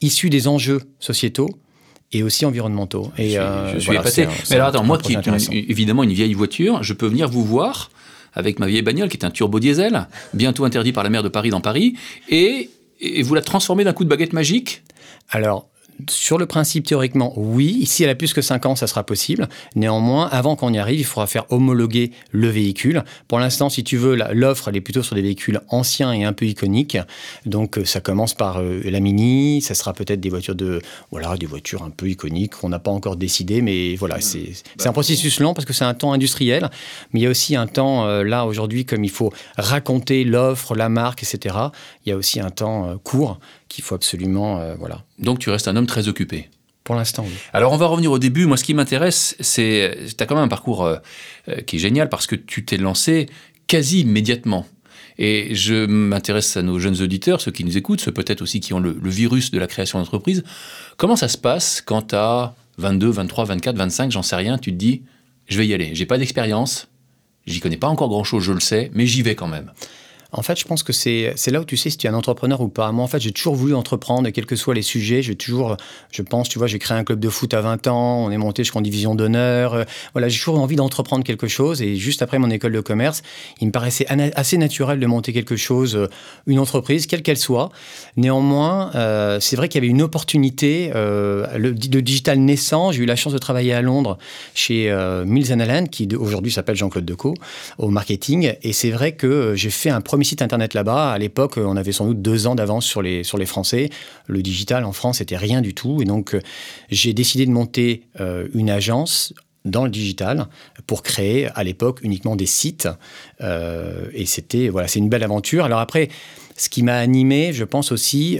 issue 0.00 0.30
des 0.30 0.48
enjeux 0.48 0.80
sociétaux, 0.98 1.50
et 2.12 2.24
aussi 2.24 2.44
environnementaux. 2.44 3.12
Et, 3.18 3.34
je 3.34 3.78
suis, 3.78 3.90
euh, 3.90 4.00
épaté. 4.00 4.26
Mais 4.48 4.56
alors 4.56 4.68
attends, 4.68 4.82
moi 4.82 4.98
qui 4.98 5.14
ai 5.14 5.70
évidemment 5.70 6.02
une 6.02 6.12
vieille 6.12 6.34
voiture, 6.34 6.82
je 6.82 6.92
peux 6.92 7.06
venir 7.06 7.28
vous 7.28 7.44
voir 7.44 7.90
avec 8.34 8.58
ma 8.58 8.66
vieille 8.66 8.82
bagnole 8.82 9.08
qui 9.08 9.16
est 9.16 9.24
un 9.24 9.30
turbo 9.30 9.60
diesel, 9.60 10.06
bientôt 10.34 10.64
interdit 10.64 10.92
par 10.92 11.04
la 11.04 11.10
maire 11.10 11.22
de 11.22 11.28
Paris 11.28 11.50
dans 11.50 11.60
Paris, 11.60 11.96
et 12.28 12.70
et 13.00 13.22
vous 13.22 13.34
la 13.34 13.40
transformez 13.40 13.84
d'un 13.84 13.92
coup 13.92 14.04
de 14.04 14.10
baguette 14.10 14.34
magique? 14.34 14.82
Alors, 15.30 15.68
sur 16.08 16.38
le 16.38 16.46
principe, 16.46 16.86
théoriquement, 16.86 17.32
oui. 17.36 17.84
Si 17.86 18.04
elle 18.04 18.10
a 18.10 18.14
plus 18.14 18.32
que 18.32 18.42
5 18.42 18.66
ans, 18.66 18.76
ça 18.76 18.86
sera 18.86 19.04
possible. 19.04 19.48
Néanmoins, 19.74 20.28
avant 20.30 20.56
qu'on 20.56 20.72
y 20.72 20.78
arrive, 20.78 21.00
il 21.00 21.04
faudra 21.04 21.26
faire 21.26 21.44
homologuer 21.50 22.12
le 22.30 22.48
véhicule. 22.48 23.04
Pour 23.28 23.38
l'instant, 23.38 23.68
si 23.68 23.84
tu 23.84 23.96
veux, 23.96 24.16
l'offre, 24.32 24.68
elle 24.68 24.76
est 24.76 24.80
plutôt 24.80 25.02
sur 25.02 25.14
des 25.14 25.22
véhicules 25.22 25.60
anciens 25.68 26.12
et 26.12 26.24
un 26.24 26.32
peu 26.32 26.46
iconiques. 26.46 26.98
Donc, 27.46 27.78
euh, 27.78 27.84
ça 27.84 28.00
commence 28.00 28.34
par 28.34 28.58
euh, 28.58 28.80
la 28.84 29.00
Mini. 29.00 29.60
Ça 29.62 29.74
sera 29.74 29.92
peut-être 29.92 30.20
des 30.20 30.30
voitures 30.30 30.54
de, 30.54 30.80
voilà, 31.10 31.36
des 31.36 31.46
voitures 31.46 31.82
un 31.82 31.90
peu 31.90 32.08
iconiques 32.08 32.56
qu'on 32.56 32.68
n'a 32.68 32.78
pas 32.78 32.90
encore 32.90 33.16
décidé. 33.16 33.62
Mais 33.62 33.96
voilà, 33.96 34.18
mmh. 34.18 34.22
c'est 34.22 34.52
bah, 34.78 34.84
un 34.86 34.92
processus 34.92 35.40
lent 35.40 35.54
parce 35.54 35.64
que 35.64 35.72
c'est 35.72 35.84
un 35.84 35.94
temps 35.94 36.12
industriel. 36.12 36.70
Mais 37.12 37.20
il 37.20 37.22
y 37.24 37.26
a 37.26 37.30
aussi 37.30 37.56
un 37.56 37.66
temps, 37.66 38.06
euh, 38.06 38.22
là, 38.22 38.46
aujourd'hui, 38.46 38.84
comme 38.84 39.04
il 39.04 39.10
faut 39.10 39.32
raconter 39.56 40.24
l'offre, 40.24 40.74
la 40.74 40.88
marque, 40.88 41.22
etc., 41.22 41.56
il 42.06 42.10
y 42.10 42.12
a 42.12 42.16
aussi 42.16 42.40
un 42.40 42.50
temps 42.50 42.96
court 43.02 43.38
qu'il 43.70 43.82
faut 43.82 43.94
absolument. 43.94 44.60
Euh, 44.60 44.74
voilà. 44.78 45.04
Donc 45.18 45.38
tu 45.38 45.48
restes 45.48 45.68
un 45.68 45.76
homme 45.76 45.86
très 45.86 46.08
occupé 46.08 46.50
pour 46.82 46.94
l'instant, 46.96 47.24
oui. 47.24 47.34
Alors, 47.52 47.72
on 47.72 47.76
va 47.76 47.86
revenir 47.86 48.10
au 48.10 48.18
début. 48.18 48.46
Moi, 48.46 48.56
ce 48.56 48.64
qui 48.64 48.74
m'intéresse, 48.74 49.36
c'est. 49.38 49.96
Tu 50.16 50.24
as 50.24 50.26
quand 50.26 50.34
même 50.34 50.44
un 50.44 50.48
parcours 50.48 50.84
euh, 50.84 50.96
euh, 51.48 51.60
qui 51.60 51.76
est 51.76 51.78
génial 51.78 52.08
parce 52.08 52.26
que 52.26 52.34
tu 52.34 52.64
t'es 52.64 52.78
lancé 52.78 53.28
quasi 53.68 54.00
immédiatement. 54.00 54.66
Et 55.16 55.54
je 55.54 55.86
m'intéresse 55.86 56.56
à 56.56 56.62
nos 56.62 56.78
jeunes 56.78 57.00
auditeurs, 57.00 57.42
ceux 57.42 57.52
qui 57.52 57.62
nous 57.62 57.76
écoutent, 57.76 58.00
ceux 58.00 58.10
peut-être 58.10 58.40
aussi 58.40 58.58
qui 58.58 58.72
ont 58.72 58.80
le, 58.80 58.98
virus 59.04 59.50
de 59.50 59.58
la 59.58 59.66
création 59.66 59.98
d'entreprise. 59.98 60.42
Comment 60.96 61.14
ça 61.14 61.28
se 61.28 61.36
passe 61.36 61.80
quand 61.80 62.08
tu 62.08 62.14
as 62.16 62.54
22, 62.78 63.10
23, 63.10 63.44
24, 63.44 63.76
25, 63.76 64.10
j'en 64.10 64.22
sais 64.22 64.36
rien, 64.36 64.56
tu 64.56 64.72
te 64.72 64.76
dis, 64.76 65.02
je 65.46 65.58
vais 65.58 65.66
y 65.66 65.74
aller. 65.74 65.94
J'ai 65.94 66.06
pas 66.06 66.16
d'expérience, 66.16 66.88
j'y 67.46 67.60
connais 67.60 67.76
pas 67.76 67.88
encore 67.88 68.08
grand-chose, 68.08 68.42
je 68.42 68.52
le 68.52 68.60
sais, 68.60 68.90
mais 68.94 69.06
j'y 69.06 69.22
vais 69.22 69.34
quand 69.34 69.46
même. 69.46 69.70
En 70.32 70.42
fait, 70.42 70.58
je 70.58 70.64
pense 70.64 70.82
que 70.82 70.92
c'est 70.92 71.34
là 71.48 71.60
où 71.60 71.64
tu 71.64 71.76
sais 71.76 71.90
si 71.90 71.96
tu 71.96 72.06
es 72.06 72.10
un 72.10 72.14
entrepreneur 72.14 72.60
ou 72.60 72.68
pas. 72.68 72.92
Moi, 72.92 73.04
en 73.04 73.08
fait, 73.08 73.20
j'ai 73.20 73.32
toujours 73.32 73.56
voulu 73.56 73.74
entreprendre, 73.74 74.28
quels 74.30 74.46
que 74.46 74.56
soient 74.56 74.74
les 74.74 74.82
sujets. 74.82 75.22
J'ai 75.22 75.34
toujours, 75.34 75.76
je 76.12 76.22
pense, 76.22 76.48
tu 76.48 76.58
vois, 76.58 76.68
j'ai 76.68 76.78
créé 76.78 76.96
un 76.96 77.04
club 77.04 77.18
de 77.18 77.28
foot 77.28 77.52
à 77.54 77.60
20 77.60 77.88
ans, 77.88 78.24
on 78.24 78.30
est 78.30 78.36
monté 78.36 78.62
jusqu'en 78.62 78.80
division 78.80 79.14
d'honneur. 79.14 79.74
Euh, 79.74 79.84
voilà, 80.12 80.28
j'ai 80.28 80.38
toujours 80.38 80.60
envie 80.60 80.76
d'entreprendre 80.76 81.24
quelque 81.24 81.48
chose. 81.48 81.82
Et 81.82 81.96
juste 81.96 82.22
après 82.22 82.38
mon 82.38 82.50
école 82.50 82.72
de 82.72 82.80
commerce, 82.80 83.22
il 83.60 83.66
me 83.66 83.72
paraissait 83.72 84.06
assez 84.34 84.56
naturel 84.56 85.00
de 85.00 85.06
monter 85.06 85.32
quelque 85.32 85.56
chose, 85.56 85.96
euh, 85.96 86.06
une 86.46 86.58
entreprise, 86.58 87.06
quelle 87.06 87.22
qu'elle 87.22 87.36
soit. 87.36 87.70
Néanmoins, 88.16 88.92
euh, 88.94 89.40
c'est 89.40 89.56
vrai 89.56 89.68
qu'il 89.68 89.82
y 89.82 89.84
avait 89.84 89.90
une 89.90 90.02
opportunité, 90.02 90.92
le, 90.94 91.72
digital 91.72 92.38
naissant. 92.38 92.92
J'ai 92.92 93.02
eu 93.02 93.06
la 93.06 93.16
chance 93.16 93.32
de 93.32 93.38
travailler 93.38 93.72
à 93.72 93.82
Londres 93.82 94.18
chez 94.54 94.94
Mills 95.26 95.52
Allen, 95.52 95.88
qui 95.88 96.08
aujourd'hui 96.16 96.52
s'appelle 96.52 96.76
Jean-Claude 96.76 97.04
Decaux, 97.04 97.34
au 97.78 97.88
marketing. 97.88 98.54
Et 98.62 98.72
c'est 98.72 98.90
vrai 98.90 99.12
que 99.12 99.54
j'ai 99.54 99.70
fait 99.70 99.90
un 99.90 100.00
premier 100.00 100.19
site 100.24 100.42
internet 100.42 100.74
là-bas. 100.74 101.12
À 101.12 101.18
l'époque, 101.18 101.56
on 101.56 101.76
avait 101.76 101.92
sans 101.92 102.06
doute 102.06 102.22
deux 102.22 102.46
ans 102.46 102.54
d'avance 102.54 102.86
sur 102.86 103.02
les, 103.02 103.24
sur 103.24 103.38
les 103.38 103.46
Français. 103.46 103.90
Le 104.26 104.42
digital 104.42 104.84
en 104.84 104.92
France, 104.92 105.18
c'était 105.18 105.36
rien 105.36 105.60
du 105.60 105.74
tout. 105.74 106.02
Et 106.02 106.04
donc, 106.04 106.34
euh, 106.34 106.40
j'ai 106.90 107.12
décidé 107.12 107.46
de 107.46 107.50
monter 107.50 108.02
euh, 108.20 108.48
une 108.54 108.70
agence 108.70 109.34
dans 109.64 109.84
le 109.84 109.90
digital 109.90 110.46
pour 110.86 111.02
créer 111.02 111.48
à 111.54 111.64
l'époque 111.64 112.00
uniquement 112.02 112.34
des 112.34 112.46
sites. 112.46 112.88
Euh, 113.42 114.06
et 114.14 114.24
c'était 114.24 114.68
voilà, 114.68 114.88
c'est 114.88 114.98
une 114.98 115.10
belle 115.10 115.24
aventure. 115.24 115.64
Alors 115.64 115.80
après, 115.80 116.08
ce 116.56 116.68
qui 116.68 116.82
m'a 116.82 116.96
animé, 116.96 117.52
je 117.52 117.64
pense 117.64 117.92
aussi, 117.92 118.38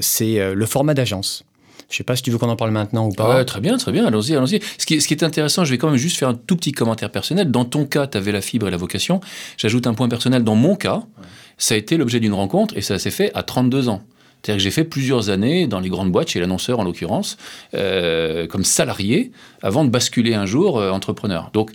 c'est 0.00 0.54
le 0.54 0.66
format 0.66 0.94
d'agence. 0.94 1.44
Je 1.92 1.96
ne 1.96 1.98
sais 1.98 2.04
pas 2.04 2.16
si 2.16 2.22
tu 2.22 2.30
veux 2.30 2.38
qu'on 2.38 2.48
en 2.48 2.56
parle 2.56 2.70
maintenant 2.70 3.06
ou 3.06 3.12
pas. 3.12 3.44
très 3.44 3.60
bien, 3.60 3.76
très 3.76 3.92
bien, 3.92 4.06
allons-y, 4.06 4.34
allons-y. 4.34 4.60
Ce 4.78 4.86
qui, 4.86 4.98
ce 5.02 5.06
qui, 5.06 5.12
est 5.12 5.22
intéressant, 5.22 5.64
je 5.66 5.70
vais 5.70 5.78
quand 5.78 5.90
même 5.90 5.98
juste 5.98 6.16
faire 6.16 6.30
un 6.30 6.34
tout 6.34 6.56
petit 6.56 6.72
commentaire 6.72 7.10
personnel. 7.10 7.50
Dans 7.50 7.66
ton 7.66 7.84
cas, 7.84 8.06
tu 8.06 8.16
avais 8.16 8.32
la 8.32 8.40
fibre 8.40 8.66
et 8.66 8.70
la 8.70 8.78
vocation. 8.78 9.20
J'ajoute 9.58 9.86
un 9.86 9.92
point 9.92 10.08
personnel. 10.08 10.42
Dans 10.42 10.54
mon 10.54 10.74
cas, 10.74 11.02
ça 11.58 11.74
a 11.74 11.76
été 11.76 11.98
l'objet 11.98 12.18
d'une 12.18 12.32
rencontre 12.32 12.74
et 12.78 12.80
ça 12.80 12.98
s'est 12.98 13.10
fait 13.10 13.30
à 13.34 13.42
32 13.42 13.90
ans. 13.90 14.02
C'est-à-dire 14.42 14.58
que 14.58 14.64
j'ai 14.64 14.70
fait 14.72 14.84
plusieurs 14.84 15.28
années 15.30 15.68
dans 15.68 15.78
les 15.78 15.88
grandes 15.88 16.10
boîtes, 16.10 16.30
chez 16.30 16.40
l'annonceur 16.40 16.80
en 16.80 16.84
l'occurrence, 16.84 17.36
euh, 17.74 18.48
comme 18.48 18.64
salarié, 18.64 19.30
avant 19.62 19.84
de 19.84 19.90
basculer 19.90 20.34
un 20.34 20.46
jour 20.46 20.80
euh, 20.80 20.90
entrepreneur. 20.90 21.50
Donc 21.52 21.70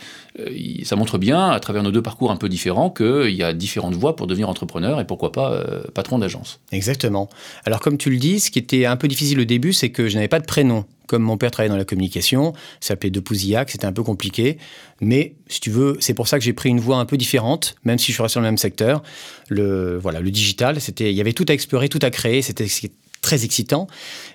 ça 0.84 0.96
montre 0.96 1.18
bien, 1.18 1.50
à 1.50 1.60
travers 1.60 1.84
nos 1.84 1.92
deux 1.92 2.02
parcours 2.02 2.32
un 2.32 2.38
peu 2.38 2.50
différents, 2.50 2.90
qu'il 2.90 3.36
y 3.36 3.44
a 3.44 3.54
différentes 3.54 3.96
voies 3.96 4.16
pour 4.16 4.28
devenir 4.28 4.50
entrepreneur 4.50 5.00
et 5.00 5.06
pourquoi 5.06 5.32
pas 5.32 5.64
patron 5.94 6.20
d'agence. 6.20 6.60
Exactement. 6.72 7.30
Alors 7.66 7.80
comme 7.80 7.98
tu 7.98 8.10
le 8.10 8.18
dis, 8.18 8.40
ce 8.40 8.52
qui 8.52 8.60
était 8.60 8.86
un 8.86 8.98
peu 8.98 9.08
difficile 9.08 9.40
au 9.40 9.46
début, 9.46 9.74
c'est 9.74 9.90
que 9.90 10.08
je 10.08 10.16
n'avais 10.16 10.28
pas 10.28 10.40
de 10.40 10.46
prénom 10.46 10.86
comme 11.08 11.24
mon 11.24 11.38
père 11.38 11.50
travaillait 11.50 11.72
dans 11.72 11.78
la 11.78 11.86
communication, 11.86 12.54
s'appelait 12.80 13.10
De 13.10 13.20
Pouzillac, 13.20 13.72
c'était 13.72 13.86
un 13.86 13.94
peu 13.94 14.04
compliqué. 14.04 14.58
Mais 15.02 15.34
si 15.48 15.60
tu 15.60 15.72
veux, 15.72 15.98
c'est 16.00 16.14
pour 16.14 16.28
ça 16.28 16.38
que 16.38 16.44
j'ai 16.44 16.54
pris 16.54 16.70
une 16.70 16.80
voie 16.80 16.98
un 16.98 17.06
peu 17.06 17.18
différente, 17.18 17.76
même 17.84 17.98
si 17.98 18.12
je 18.12 18.14
suis 18.14 18.22
resté 18.22 18.38
dans 18.38 18.42
le 18.42 18.50
même 18.50 18.58
secteur. 18.58 19.02
Le, 19.50 19.98
voilà, 19.98 20.20
le 20.20 20.30
digital, 20.30 20.80
c'était, 20.80 21.10
il 21.12 21.16
y 21.16 21.22
avait 21.22 21.34
tout 21.34 21.46
à 21.48 21.54
explorer, 21.54 21.90
tout 21.90 22.00
à 22.02 22.12
créer. 22.12 22.42
C'était 22.42 22.68
très 23.28 23.44
excitant. 23.44 23.88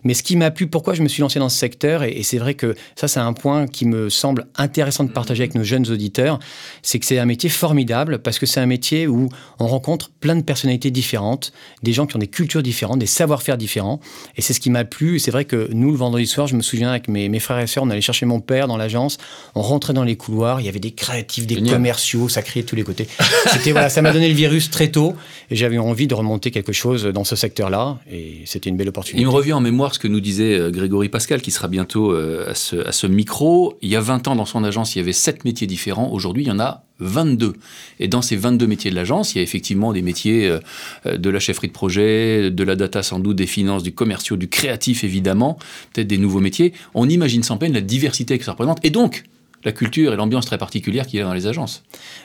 Mais 0.04 0.12
ce 0.12 0.22
qui 0.22 0.36
m'a 0.36 0.50
plu, 0.50 0.66
pourquoi 0.66 0.92
je 0.92 1.02
me 1.02 1.08
suis 1.08 1.22
lancé 1.22 1.38
dans 1.38 1.48
ce 1.48 1.56
secteur, 1.56 2.02
et, 2.02 2.22
c'est 2.22 2.36
vrai 2.36 2.52
que 2.52 2.74
ça, 2.94 3.08
c'est 3.08 3.20
un 3.20 3.32
point 3.32 3.66
qui 3.66 3.86
me 3.86 4.10
semble 4.10 4.46
intéressant 4.56 5.04
de 5.04 5.10
partager 5.10 5.44
avec 5.44 5.54
nos 5.54 5.64
jeunes 5.64 5.90
auditeurs, 5.90 6.38
c'est 6.82 6.98
que 6.98 7.06
c'est 7.06 7.18
un 7.18 7.24
métier 7.24 7.48
formidable 7.48 8.18
parce 8.18 8.38
que 8.38 8.44
c'est 8.44 8.60
un 8.60 8.66
métier 8.66 9.06
où 9.06 9.30
on 9.58 9.66
rencontre 9.66 10.10
plein 10.10 10.36
de 10.36 10.42
personnalités 10.42 10.90
différentes, 10.90 11.54
des 11.82 11.94
gens 11.94 12.06
qui 12.06 12.16
ont 12.16 12.18
des 12.18 12.26
cultures 12.26 12.62
différentes, 12.62 12.98
des 12.98 13.06
savoir-faire 13.06 13.56
différents. 13.56 13.98
Et 14.36 14.42
c'est 14.42 14.52
ce 14.52 14.60
qui 14.60 14.68
m'a 14.68 14.84
plu. 14.84 15.18
C'est 15.18 15.30
vrai 15.30 15.46
que 15.46 15.70
nous, 15.72 15.90
le 15.90 15.96
vendredi 15.96 16.26
soir, 16.26 16.46
je 16.46 16.54
me 16.54 16.62
souviens 16.62 16.90
avec 16.90 17.08
mes, 17.08 17.30
mes 17.30 17.40
frères 17.40 17.60
et 17.60 17.66
sœurs, 17.66 17.84
on 17.84 17.90
allait 17.90 18.02
chercher 18.02 18.26
mon 18.26 18.40
père 18.40 18.68
dans 18.68 18.76
l'agence, 18.76 19.16
on 19.54 19.62
rentrait 19.62 19.94
dans 19.94 20.04
les 20.04 20.16
couloirs, 20.16 20.60
il 20.60 20.66
y 20.66 20.68
avait 20.68 20.80
des 20.80 20.92
créatifs, 20.92 21.46
des 21.46 21.62
commerciaux, 21.62 22.28
ça 22.28 22.42
criait 22.42 22.62
de 22.62 22.68
tous 22.68 22.76
les 22.76 22.84
côtés. 22.84 23.08
C'était 23.46 23.72
voilà, 23.72 23.88
ça 23.88 24.02
m'a 24.02 24.12
donné 24.12 24.28
le 24.28 24.34
virus 24.34 24.70
très 24.70 24.88
tôt 24.88 25.14
et 25.50 25.56
j'avais 25.56 25.78
envie 25.78 26.06
de 26.06 26.14
remonter 26.14 26.50
quelque 26.50 26.72
chose 26.72 27.04
dans 27.04 27.24
ce 27.24 27.36
secteur-là 27.36 27.98
et 28.10 28.42
c'était 28.44 28.68
une 28.68 28.76
belle 28.76 28.81
opportunité. 28.88 29.20
Il 29.22 29.26
me 29.26 29.32
revient 29.32 29.52
en 29.52 29.60
mémoire 29.60 29.94
ce 29.94 29.98
que 29.98 30.08
nous 30.08 30.20
disait 30.20 30.58
euh, 30.58 30.70
Grégory 30.70 31.08
Pascal, 31.08 31.42
qui 31.42 31.50
sera 31.50 31.68
bientôt 31.68 32.12
euh, 32.12 32.50
à 32.50 32.54
ce, 32.54 32.76
à 32.86 32.92
ce 32.92 33.06
micro. 33.06 33.78
Il 33.82 33.88
y 33.88 33.96
a 33.96 34.00
20 34.00 34.28
ans, 34.28 34.36
dans 34.36 34.44
son 34.44 34.64
agence, 34.64 34.94
il 34.94 34.98
y 34.98 35.02
avait 35.02 35.12
7 35.12 35.44
métiers 35.44 35.66
différents. 35.66 36.10
Aujourd'hui, 36.12 36.44
il 36.44 36.48
y 36.48 36.50
en 36.50 36.60
a 36.60 36.84
22. 37.00 37.54
Et 38.00 38.08
dans 38.08 38.22
ces 38.22 38.36
22 38.36 38.66
métiers 38.66 38.90
de 38.90 38.96
l'agence, 38.96 39.34
il 39.34 39.38
y 39.38 39.40
a 39.40 39.42
effectivement 39.42 39.92
des 39.92 40.02
métiers 40.02 40.48
euh, 40.48 41.16
de 41.16 41.30
la 41.30 41.40
chefferie 41.40 41.68
de 41.68 41.72
projet, 41.72 42.50
de 42.50 42.64
la 42.64 42.76
data 42.76 43.02
sans 43.02 43.18
doute, 43.18 43.36
des 43.36 43.46
finances, 43.46 43.82
du 43.82 43.92
commerciaux, 43.92 44.36
du 44.36 44.48
créatif 44.48 45.04
évidemment, 45.04 45.58
peut-être 45.92 46.08
des 46.08 46.18
nouveaux 46.18 46.40
métiers. 46.40 46.72
On 46.94 47.08
imagine 47.08 47.42
sans 47.42 47.56
peine 47.56 47.72
la 47.72 47.80
diversité 47.80 48.38
que 48.38 48.44
ça 48.44 48.52
représente. 48.52 48.78
Et 48.84 48.90
donc, 48.90 49.24
la 49.64 49.72
culture 49.72 50.12
et 50.12 50.16
l'ambiance 50.16 50.46
très 50.46 50.58
particulière 50.58 51.06
qu'il 51.06 51.18
y 51.18 51.22
a 51.22 51.24
dans 51.24 51.34
les 51.34 51.46
agences. 51.46 51.82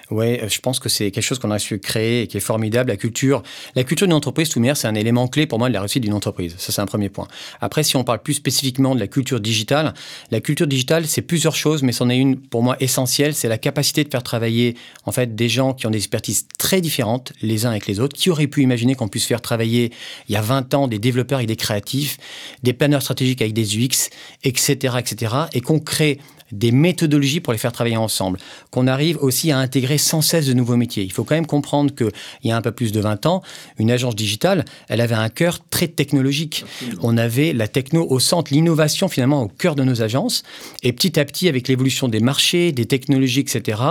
Oui, 0.10 0.40
je 0.48 0.60
pense 0.60 0.80
que 0.80 0.90
c'est 0.90 1.12
quelque 1.12 1.24
chose 1.24 1.40
qu'on 1.40 1.52
a 1.52 1.60
su 1.60 1.80
créer 1.80 2.24
et 2.24 2.28
qui 2.28 2.38
est 2.38 2.42
formidable. 2.42 2.90
La 2.90 2.98
culture, 2.98 3.44
la 3.76 3.84
culture 3.84 4.08
d'une 4.08 4.16
entreprise, 4.16 4.50
tout 4.50 4.64
c'est 4.74 4.88
un 4.88 4.96
élément 4.96 5.28
clé 5.28 5.48
pour 5.48 5.60
moi 5.60 5.70
de 5.70 5.74
la 5.74 5.82
réussite 5.82 6.04
d'une 6.04 6.14
entreprise. 6.14 6.56
Ça, 6.58 6.72
c'est 6.72 6.82
un 6.82 6.86
premier 6.86 7.10
point. 7.10 7.28
Après, 7.62 7.84
si 7.84 7.96
on 7.96 8.04
parle 8.04 8.20
plus 8.20 8.34
spécifiquement 8.34 8.96
de 8.96 9.00
la 9.00 9.08
culture 9.08 9.40
digitale, 9.40 9.94
la 10.32 10.42
culture 10.42 10.68
digitale, 10.68 11.08
c'est 11.08 11.22
plusieurs 11.22 11.56
choses, 11.56 11.84
mais 11.84 11.92
c'en 11.92 12.10
est 12.10 12.18
une 12.18 12.38
pour 12.38 12.64
moi 12.64 12.78
essentielle. 12.80 13.34
C'est 13.34 13.50
la 13.50 13.58
capacité 13.58 14.04
de 14.04 14.10
faire 14.10 14.24
travailler 14.24 14.76
en 15.06 15.12
fait 15.12 15.36
des 15.36 15.50
gens 15.50 15.74
qui 15.74 15.88
ont 15.88 15.92
des 15.92 15.98
expertises 15.98 16.48
très 16.58 16.82
différentes 16.82 17.34
les 17.42 17.66
uns 17.66 17.72
avec 17.72 17.88
les 17.88 18.00
autres. 18.00 18.16
Qui 18.16 18.30
aurait 18.30 18.48
pu 18.48 18.64
imaginer 18.64 18.96
qu'on 18.96 19.08
puisse 19.08 19.26
faire 19.26 19.42
travailler 19.42 19.92
il 20.30 20.34
y 20.34 20.36
a 20.36 20.42
20 20.42 20.74
ans 20.74 20.88
des 20.88 21.00
développeurs 21.00 21.40
et 21.40 21.46
des 21.46 21.56
créatifs, 21.56 22.18
des 22.64 22.74
planeurs 22.74 23.02
stratégiques 23.02 23.42
avec 23.42 23.54
des 23.54 23.78
UX, 23.78 24.10
etc., 24.44 24.96
etc., 25.00 25.36
et 25.54 25.62
qu'on 25.62 25.80
crée 25.80 26.20
des 26.52 26.72
méthodologies 26.72 27.40
pour 27.40 27.54
les 27.54 27.60
faire 27.60 27.72
travailler 27.72 27.98
ensemble, 27.98 28.40
qu'on 28.72 28.88
arrive 28.88 29.18
aussi 29.22 29.52
à 29.52 29.58
intégrer 29.58 29.98
sans 29.98 30.22
cesse 30.22 30.48
de 30.48 30.54
nouveaux 30.54 30.78
métiers. 30.78 31.04
Il 31.04 31.12
faut 31.12 31.24
quand 31.24 31.36
même 31.36 31.46
comprendre 31.46 31.94
qu'il 31.94 32.12
y 32.44 32.52
a 32.52 32.58
un 32.58 32.62
peu 32.62 32.72
plus 32.72 32.92
de 32.92 33.00
20 33.00 33.26
ans, 33.26 33.42
une 33.80 33.92
agence 33.92 34.16
digitale, 34.16 34.66
elle 34.88 35.02
avait 35.02 35.16
un 35.16 35.30
cœur 35.30 35.60
très 35.70 35.88
technologique. 35.88 36.66
On 37.02 37.18
avait 37.18 37.54
la 37.54 37.68
techno 37.68 38.06
au 38.10 38.20
centre, 38.20 38.54
l'innovation 38.54 39.08
finalement 39.08 39.44
au 39.44 39.48
cœur 39.48 39.76
de 39.76 39.84
nos 39.84 40.02
agences. 40.02 40.44
Et 40.84 40.94
petit 40.94 41.20
à 41.20 41.26
petit, 41.26 41.48
avec 41.48 41.68
l'évolution 41.68 42.08
des 42.08 42.20
marchés, 42.20 42.72
des 42.72 42.86
technologies, 42.86 43.42
etc., 43.42 43.82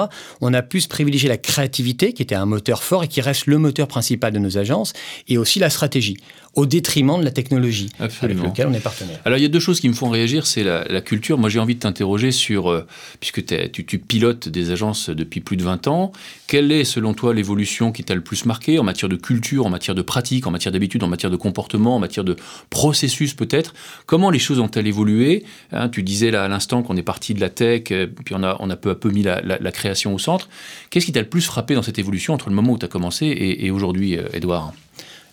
on 0.40 0.54
a 0.54 0.62
plus 0.62 0.86
privilégié 0.86 1.28
la 1.28 1.36
créativité, 1.36 2.12
qui 2.12 2.22
était 2.22 2.34
un 2.34 2.46
moteur 2.46 2.82
fort 2.82 3.04
et 3.04 3.08
qui 3.08 3.20
reste 3.20 3.46
le 3.46 3.58
moteur 3.58 3.88
principal 3.88 4.32
de 4.32 4.38
nos 4.38 4.58
agences, 4.58 4.92
et 5.28 5.38
aussi 5.38 5.58
la 5.58 5.70
stratégie 5.70 6.16
au 6.56 6.64
détriment 6.64 7.18
de 7.18 7.24
la 7.24 7.30
technologie 7.30 7.90
avec 7.98 8.42
laquelle 8.42 8.66
on 8.66 8.72
est 8.72 8.80
partenaire. 8.80 9.20
Alors 9.26 9.38
il 9.38 9.42
y 9.42 9.44
a 9.44 9.48
deux 9.48 9.60
choses 9.60 9.78
qui 9.78 9.88
me 9.90 9.94
font 9.94 10.08
réagir, 10.08 10.46
c'est 10.46 10.64
la, 10.64 11.00
culture. 11.02 11.36
Moi 11.38 11.50
j'ai 11.50 11.58
envie 11.58 11.74
de 11.74 11.80
t'interroger 11.80 12.32
sur, 12.32 12.70
euh, 12.70 12.86
puisque 13.20 13.44
tu, 13.44 13.84
tu, 13.84 13.98
pilotes 13.98 14.48
des 14.48 14.70
agences 14.70 15.10
depuis 15.10 15.40
plus 15.40 15.58
de 15.58 15.62
20 15.62 15.86
ans, 15.86 16.12
quelle 16.46 16.72
est 16.72 16.84
selon 16.84 17.12
toi 17.12 17.34
l'évolution 17.34 17.92
qui 17.92 18.02
t'a 18.02 18.14
le 18.14 18.22
plus 18.22 18.46
marqué 18.46 18.78
en 18.78 18.82
matière 18.82 19.10
de 19.10 19.16
culture, 19.16 19.66
en 19.66 19.70
matière 19.70 19.94
de 19.94 20.00
pratique, 20.00 20.46
en 20.46 20.50
matière 20.50 20.72
d'habitude, 20.72 21.02
en 21.04 21.08
matière 21.08 21.30
de 21.30 21.36
comportement, 21.36 21.96
en 21.96 21.98
matière 21.98 22.24
de 22.24 22.36
processus 22.70 23.34
peut-être? 23.34 23.74
Comment 24.06 24.30
les 24.30 24.38
choses 24.38 24.58
ont-elles 24.58 24.86
évolué? 24.86 25.44
Hein, 25.72 25.90
Tu 25.90 26.02
disais 26.02 26.30
là 26.30 26.44
à 26.44 26.48
l'instant 26.48 26.82
qu'on 26.82 26.96
est 26.96 27.02
parti 27.02 27.34
de 27.34 27.40
la 27.40 27.50
tech, 27.50 27.82
euh, 27.90 28.06
puis 28.24 28.34
on 28.34 28.42
a, 28.42 28.56
on 28.60 28.70
a 28.70 28.76
peu 28.76 28.90
à 28.90 28.94
peu 28.94 29.10
mis 29.10 29.22
la, 29.22 29.42
la, 29.42 29.72
création 29.72 30.14
au 30.14 30.18
centre. 30.18 30.48
Qu'est-ce 30.88 31.04
qui 31.04 31.12
t'a 31.12 31.20
le 31.20 31.28
plus 31.28 31.42
frappé 31.42 31.74
dans 31.74 31.82
cette 31.82 31.98
évolution 31.98 32.32
entre 32.32 32.48
le 32.48 32.54
moment 32.54 32.72
où 32.72 32.78
tu 32.78 32.86
as 32.86 32.88
commencé 32.88 33.26
et, 33.26 33.66
et 33.66 33.70
aujourd'hui, 33.70 34.16
Edouard 34.32 34.68
euh, 34.68 34.85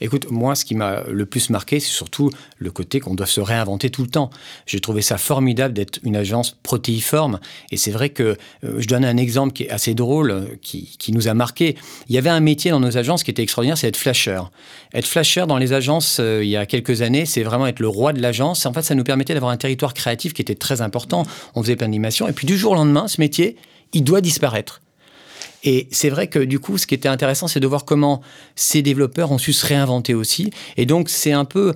Écoute, 0.04 0.30
moi, 0.30 0.54
ce 0.54 0.66
qui 0.66 0.76
m'a 0.76 1.04
le 1.10 1.26
plus 1.26 1.50
marqué, 1.50 1.80
c'est 1.80 1.88
surtout 1.88 2.30
le 2.58 2.72
côté 2.72 3.00
qu'on 3.00 3.16
doit 3.16 3.26
se 3.26 3.40
réinventer 3.40 3.90
tout 3.90 4.02
le 4.02 4.10
temps. 4.10 4.32
J'ai 4.66 4.82
trouvé 4.82 5.02
ça 5.02 5.18
formidable 5.18 5.74
d'être 5.74 6.00
une 6.04 6.18
agence 6.18 6.58
protéiforme. 6.62 7.40
Et 7.72 7.78
c'est 7.78 7.92
vrai 7.92 8.10
que 8.10 8.38
euh, 8.66 8.76
je 8.80 8.88
donne 8.90 9.06
un 9.06 9.16
exemple 9.16 9.54
qui 9.54 9.64
est 9.64 9.70
assez 9.70 9.94
drôle, 9.94 10.32
euh, 10.32 10.42
qui, 10.62 11.14
nous 11.14 11.30
a 11.30 11.34
marqué. 11.34 11.78
Il 12.10 12.16
y 12.16 12.18
avait 12.18 12.30
un 12.30 12.42
métier 12.42 12.70
dans 12.70 12.82
nos 12.82 12.98
agences 12.98 13.24
qui 13.24 13.32
était 13.32 13.44
extraordinaire, 13.44 13.78
c'est 13.78 13.88
être 13.88 13.96
flasher. 13.96 14.42
Être 14.94 15.08
flasher 15.08 15.46
dans 15.48 15.58
les 15.58 15.72
agences, 15.72 16.18
euh, 16.20 16.44
il 16.44 16.50
y 16.50 16.58
a 16.58 16.66
quelques 16.66 17.02
années, 17.02 17.26
c'est 17.26 17.44
vraiment 17.44 17.66
être 17.68 17.80
le 17.80 17.88
roi 17.88 18.12
de 18.12 18.22
l'agence. 18.22 18.66
En 18.66 18.74
fait, 18.74 18.82
ça 18.82 18.96
nous 18.96 19.06
permettait 19.06 19.34
d'avoir 19.34 19.54
un 19.54 19.58
territoire 19.58 19.94
créatif 19.94 20.34
qui 20.34 20.42
était 20.42 20.56
très 20.56 20.82
important. 20.82 21.26
On 21.56 21.64
faisait 21.64 21.78
plein 21.78 21.88
d'animations. 21.88 22.28
Et 22.28 22.34
puis 22.34 22.46
du 22.46 22.58
jour 22.58 22.74
au 22.74 22.76
lendemain, 22.76 23.08
ce 23.08 23.22
métier, 23.22 23.56
il 23.94 24.04
doit 24.04 24.20
disparaître. 24.20 24.83
Et 25.64 25.88
c'est 25.92 26.10
vrai 26.10 26.28
que 26.28 26.40
du 26.40 26.60
coup, 26.60 26.78
ce 26.78 26.86
qui 26.86 26.94
était 26.94 27.08
intéressant, 27.08 27.48
c'est 27.48 27.60
de 27.60 27.68
voir 27.68 27.86
comment 27.86 28.22
ces 28.56 28.82
développeurs 28.82 29.32
ont 29.32 29.38
su 29.38 29.54
se 29.54 29.66
réinventer 29.66 30.14
aussi. 30.14 30.52
Et 30.78 30.86
donc, 30.86 31.10
c'est 31.10 31.32
un 31.32 31.46
peu, 31.46 31.74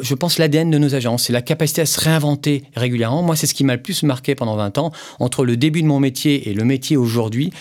je 0.00 0.14
pense, 0.14 0.38
l'ADN 0.38 0.70
de 0.70 0.78
nos 0.78 0.94
agences. 0.94 1.24
C'est 1.24 1.32
la 1.32 1.42
capacité 1.42 1.80
à 1.82 1.86
se 1.86 1.98
réinventer 2.00 2.64
régulièrement. 2.76 3.22
Moi, 3.22 3.36
c'est 3.36 3.46
ce 3.46 3.54
qui 3.54 3.64
m'a 3.64 3.76
le 3.76 3.82
plus 3.82 4.02
marqué 4.02 4.34
pendant 4.34 4.56
20 4.56 4.78
ans. 4.78 4.92
Entre 5.18 5.44
le 5.44 5.56
début 5.56 5.82
de 5.82 5.86
mon 5.86 6.00
métier 6.00 6.50
et 6.50 6.54
le 6.54 6.64
métier 6.64 6.96
aujourd'hui, 6.96 7.52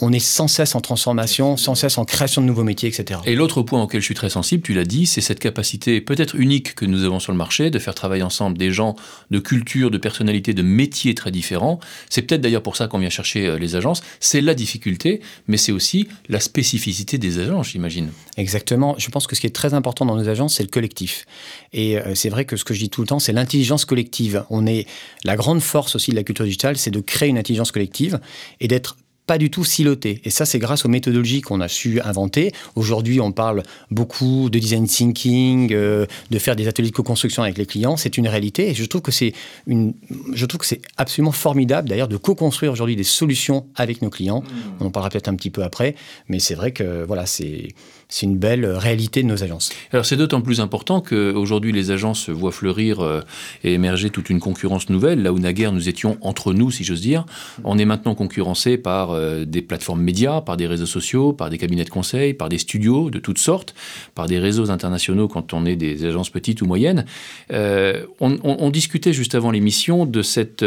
on 0.00 0.12
est 0.12 0.18
sans 0.18 0.48
cesse 0.48 0.74
en 0.74 0.80
transformation, 0.80 1.56
sans 1.56 1.74
cesse 1.74 1.98
en 1.98 2.04
création 2.04 2.40
de 2.42 2.46
nouveaux 2.46 2.64
métiers, 2.64 2.88
etc. 2.88 3.20
Et 3.26 3.34
l'autre 3.34 3.62
point 3.62 3.82
auquel 3.82 4.00
je 4.00 4.04
suis 4.06 4.14
très 4.14 4.30
sensible, 4.30 4.62
tu 4.62 4.72
l'as 4.72 4.84
dit, 4.84 5.06
c'est 5.06 5.20
cette 5.20 5.38
capacité 5.38 6.00
peut-être 6.00 6.34
unique 6.36 6.74
que 6.74 6.86
nous 6.86 7.04
avons 7.04 7.20
sur 7.20 7.32
le 7.32 7.38
marché 7.38 7.70
de 7.70 7.78
faire 7.78 7.94
travailler 7.94 8.22
ensemble 8.22 8.56
des 8.56 8.72
gens 8.72 8.96
de 9.30 9.38
culture, 9.38 9.90
de 9.90 9.98
personnalité, 9.98 10.54
de 10.54 10.62
métiers 10.62 11.14
très 11.14 11.30
différents. 11.30 11.80
C'est 12.08 12.22
peut-être 12.22 12.40
d'ailleurs 12.40 12.62
pour 12.62 12.76
ça 12.76 12.88
qu'on 12.88 12.98
vient 12.98 13.10
chercher 13.10 13.46
euh, 13.46 13.58
les 13.58 13.76
agences. 13.76 14.02
C'est 14.20 14.40
la 14.40 14.54
difficulté, 14.54 15.20
mais 15.48 15.56
c'est 15.56 15.72
aussi 15.72 16.08
la 16.28 16.40
spécificité 16.40 17.18
des 17.18 17.38
agences, 17.38 17.68
j'imagine. 17.68 18.10
Exactement. 18.36 18.94
Je 18.98 19.08
pense 19.10 19.26
que 19.26 19.36
ce 19.36 19.40
qui 19.40 19.46
est 19.46 19.54
très 19.54 19.74
important 19.74 20.06
dans 20.06 20.16
nos 20.16 20.28
agences, 20.28 20.54
c'est 20.54 20.62
le 20.62 20.70
collectif. 20.70 21.26
Et 21.72 21.98
euh, 21.98 22.14
c'est 22.14 22.30
vrai 22.30 22.44
que 22.44 22.56
ce 22.56 22.64
que 22.64 22.74
je 22.74 22.80
dis 22.80 22.90
tout 22.90 23.02
le 23.02 23.06
temps, 23.06 23.18
c'est 23.18 23.32
l'intelligence 23.32 23.84
collective. 23.84 24.44
On 24.50 24.66
est 24.66 24.86
la 25.24 25.36
grande 25.36 25.60
force 25.60 25.94
aussi 25.94 26.10
de 26.10 26.16
la 26.16 26.22
culture 26.22 26.44
digitale, 26.44 26.76
c'est 26.76 26.90
de 26.90 27.00
créer 27.00 27.28
une 27.28 27.38
intelligence 27.38 27.72
collective 27.72 28.18
et 28.60 28.68
d'être 28.68 28.96
pas 29.30 29.38
du 29.38 29.48
tout 29.48 29.62
siloté. 29.62 30.20
Et 30.24 30.30
ça, 30.30 30.44
c'est 30.44 30.58
grâce 30.58 30.84
aux 30.84 30.88
méthodologies 30.88 31.40
qu'on 31.40 31.60
a 31.60 31.68
su 31.68 32.00
inventer. 32.00 32.50
Aujourd'hui, 32.74 33.20
on 33.20 33.30
parle 33.30 33.62
beaucoup 33.92 34.50
de 34.50 34.58
design 34.58 34.88
thinking, 34.88 35.72
euh, 35.72 36.04
de 36.32 36.38
faire 36.40 36.56
des 36.56 36.66
ateliers 36.66 36.90
de 36.90 36.94
co-construction 36.96 37.44
avec 37.44 37.56
les 37.56 37.64
clients. 37.64 37.96
C'est 37.96 38.16
une 38.16 38.26
réalité. 38.26 38.70
Et 38.70 38.74
je 38.74 38.84
trouve 38.84 39.02
que 39.02 39.12
c'est 39.12 39.32
une, 39.68 39.94
je 40.32 40.46
trouve 40.46 40.58
que 40.58 40.66
c'est 40.66 40.82
absolument 40.96 41.30
formidable, 41.30 41.88
d'ailleurs, 41.88 42.08
de 42.08 42.16
co-construire 42.16 42.72
aujourd'hui 42.72 42.96
des 42.96 43.04
solutions 43.04 43.66
avec 43.76 44.02
nos 44.02 44.10
clients. 44.10 44.40
Mmh. 44.40 44.80
On 44.80 44.86
en 44.86 44.90
parlera 44.90 45.10
peut-être 45.10 45.28
un 45.28 45.36
petit 45.36 45.50
peu 45.50 45.62
après. 45.62 45.94
Mais 46.28 46.40
c'est 46.40 46.56
vrai 46.56 46.72
que, 46.72 47.04
voilà, 47.04 47.24
c'est, 47.24 47.68
c'est 48.10 48.26
une 48.26 48.36
belle 48.36 48.66
réalité 48.66 49.22
de 49.22 49.28
nos 49.28 49.42
agences. 49.42 49.70
Alors 49.92 50.04
c'est 50.04 50.16
d'autant 50.16 50.40
plus 50.40 50.60
important 50.60 51.00
qu'aujourd'hui 51.00 51.72
les 51.72 51.90
agences 51.90 52.28
voient 52.28 52.52
fleurir 52.52 53.00
euh, 53.00 53.20
et 53.64 53.72
émerger 53.72 54.10
toute 54.10 54.28
une 54.28 54.40
concurrence 54.40 54.90
nouvelle, 54.90 55.22
là 55.22 55.32
où 55.32 55.38
naguère 55.38 55.72
nous 55.72 55.88
étions 55.88 56.18
entre 56.20 56.52
nous, 56.52 56.70
si 56.70 56.84
j'ose 56.84 57.00
dire. 57.00 57.24
On 57.64 57.78
est 57.78 57.84
maintenant 57.84 58.14
concurrencé 58.14 58.76
par 58.76 59.12
euh, 59.12 59.44
des 59.44 59.62
plateformes 59.62 60.02
médias, 60.02 60.40
par 60.40 60.56
des 60.56 60.66
réseaux 60.66 60.86
sociaux, 60.86 61.32
par 61.32 61.48
des 61.50 61.58
cabinets 61.58 61.84
de 61.84 61.90
conseil, 61.90 62.34
par 62.34 62.48
des 62.48 62.58
studios 62.58 63.10
de 63.10 63.18
toutes 63.18 63.38
sortes, 63.38 63.74
par 64.14 64.26
des 64.26 64.38
réseaux 64.38 64.70
internationaux 64.70 65.28
quand 65.28 65.54
on 65.54 65.64
est 65.64 65.76
des 65.76 66.04
agences 66.04 66.30
petites 66.30 66.62
ou 66.62 66.66
moyennes. 66.66 67.04
Euh, 67.52 68.04
on, 68.20 68.70
discutait 68.70 69.12
juste 69.12 69.34
avant 69.34 69.50
l'émission 69.50 70.06
de 70.06 70.22
cette 70.22 70.64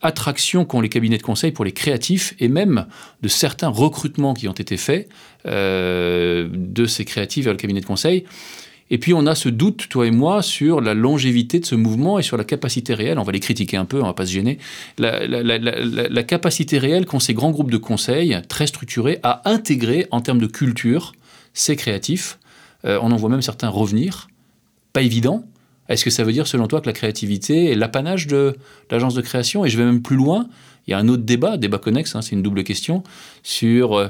attraction 0.00 0.64
qu'ont 0.64 0.80
les 0.80 0.88
cabinets 0.88 1.18
de 1.18 1.22
conseil 1.22 1.50
pour 1.50 1.64
les 1.64 1.72
créatifs 1.72 2.34
et 2.38 2.48
même 2.48 2.86
de 3.22 3.28
certains 3.28 3.68
recrutements 3.68 4.34
qui 4.34 4.48
ont 4.48 4.52
été 4.52 4.76
faits 4.76 5.08
euh, 5.46 6.48
de 6.52 6.86
ces 6.86 7.04
créatifs 7.04 7.44
vers 7.44 7.52
le 7.52 7.58
cabinet 7.58 7.80
de 7.80 7.86
conseil. 7.86 8.24
Et 8.90 8.98
puis 8.98 9.12
on 9.12 9.26
a 9.26 9.34
ce 9.34 9.48
doute, 9.48 9.88
toi 9.88 10.06
et 10.06 10.10
moi, 10.10 10.40
sur 10.40 10.80
la 10.80 10.94
longévité 10.94 11.60
de 11.60 11.66
ce 11.66 11.74
mouvement 11.74 12.18
et 12.18 12.22
sur 12.22 12.36
la 12.36 12.44
capacité 12.44 12.94
réelle, 12.94 13.18
on 13.18 13.22
va 13.22 13.32
les 13.32 13.40
critiquer 13.40 13.76
un 13.76 13.84
peu, 13.84 14.00
on 14.00 14.06
va 14.06 14.14
pas 14.14 14.24
se 14.24 14.32
gêner, 14.32 14.58
la, 14.98 16.22
capacité 16.22 16.78
réelle 16.78 17.04
qu'ont 17.04 17.20
ces 17.20 17.34
grands 17.34 17.50
groupes 17.50 17.70
de 17.70 17.76
conseil 17.76 18.40
très 18.48 18.66
structurés 18.66 19.18
à 19.22 19.42
intégrer 19.44 20.06
en 20.10 20.20
termes 20.20 20.38
de 20.38 20.46
culture 20.46 21.12
ces 21.52 21.76
créatifs. 21.76 22.38
Euh, 22.84 22.98
on 23.02 23.10
en 23.10 23.16
voit 23.16 23.28
même 23.28 23.42
certains 23.42 23.68
revenir, 23.68 24.28
pas 24.92 25.02
évident, 25.02 25.44
est-ce 25.88 26.04
que 26.04 26.10
ça 26.10 26.24
veut 26.24 26.32
dire, 26.32 26.46
selon 26.46 26.66
toi, 26.66 26.80
que 26.80 26.86
la 26.86 26.92
créativité 26.92 27.70
est 27.70 27.74
l'apanage 27.74 28.26
de 28.26 28.56
l'agence 28.90 29.14
de 29.14 29.22
création? 29.22 29.64
Et 29.64 29.70
je 29.70 29.78
vais 29.78 29.84
même 29.84 30.02
plus 30.02 30.16
loin. 30.16 30.48
Il 30.86 30.90
y 30.90 30.94
a 30.94 30.98
un 30.98 31.08
autre 31.08 31.22
débat, 31.22 31.56
débat 31.56 31.78
connexe, 31.78 32.14
hein, 32.14 32.22
c'est 32.22 32.32
une 32.32 32.42
double 32.42 32.64
question, 32.64 33.02
sur 33.42 33.94
euh, 33.94 34.08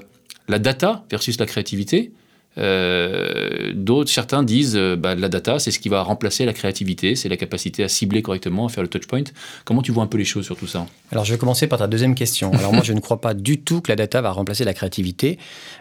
la 0.49 0.59
data 0.59 1.05
versus 1.11 1.39
la 1.39 1.47
créativité. 1.47 2.13
Euh, 2.57 3.73
d'autres, 3.75 4.11
certains 4.11 4.43
disent, 4.43 4.77
euh, 4.77 4.97
bah, 4.97 5.15
la 5.15 5.29
data, 5.29 5.59
c'est 5.59 5.71
ce 5.71 5.79
qui 5.79 5.89
va 5.89 6.03
remplacer 6.03 6.45
la 6.45 6.53
créativité, 6.53 7.15
c'est 7.15 7.29
la 7.29 7.37
capacité 7.37 7.85
à 7.85 7.89
cibler 7.89 8.23
correctement, 8.23 8.67
à 8.67 8.69
faire 8.69 8.83
le 8.83 8.89
touchpoint. 8.89 9.25
Comment 9.65 9.83
tu 9.83 9.93
vois 9.93 10.03
un 10.03 10.07
peu 10.07 10.19
les 10.19 10.25
choses 10.25 10.45
sur 10.45 10.57
tout 10.57 10.67
ça 10.67 10.87
Alors, 11.13 11.25
je 11.25 11.33
vais 11.33 11.39
commencer 11.39 11.67
par 11.67 11.79
ta 11.79 11.87
deuxième 11.87 12.15
question. 12.15 12.53
Alors, 12.53 12.73
moi, 12.73 12.83
je 12.85 12.93
ne 12.93 13.01
crois 13.01 13.21
pas 13.21 13.35
du 13.35 13.61
tout 13.61 13.81
que 13.81 13.93
la 13.93 13.97
data 13.97 14.21
va 14.21 14.33
remplacer 14.33 14.65
la 14.65 14.75
créativité. 14.75 15.39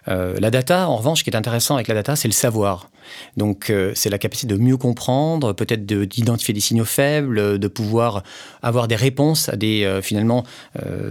Euh, 0.07 0.35
la 0.39 0.51
data, 0.51 0.87
en 0.87 0.97
revanche, 0.97 1.19
ce 1.19 1.23
qui 1.23 1.29
est 1.29 1.35
intéressant 1.35 1.75
avec 1.75 1.87
la 1.87 1.95
data, 1.95 2.15
c'est 2.15 2.27
le 2.27 2.33
savoir. 2.33 2.89
Donc, 3.37 3.71
c'est 3.95 4.09
la 4.09 4.17
capacité 4.17 4.53
de 4.53 4.59
mieux 4.59 4.75
comprendre, 4.75 5.53
peut-être 5.53 5.85
d'identifier 5.85 6.53
des 6.53 6.59
signaux 6.59 6.83
faibles, 6.83 7.57
de 7.57 7.67
pouvoir 7.69 8.21
avoir 8.61 8.89
des 8.89 8.97
réponses 8.97 9.47
à 9.47 9.55
des, 9.55 9.99
finalement, 10.03 10.43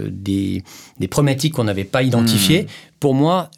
des, 0.05 0.63
des 0.99 1.07
problématiques 1.07 1.53
qu'on 1.53 1.63
n'avait 1.63 1.85
pas 1.85 2.03
identifiées. 2.03 2.63
Hmm. 2.63 2.67
Pour 2.99 3.15
moi, 3.15 3.49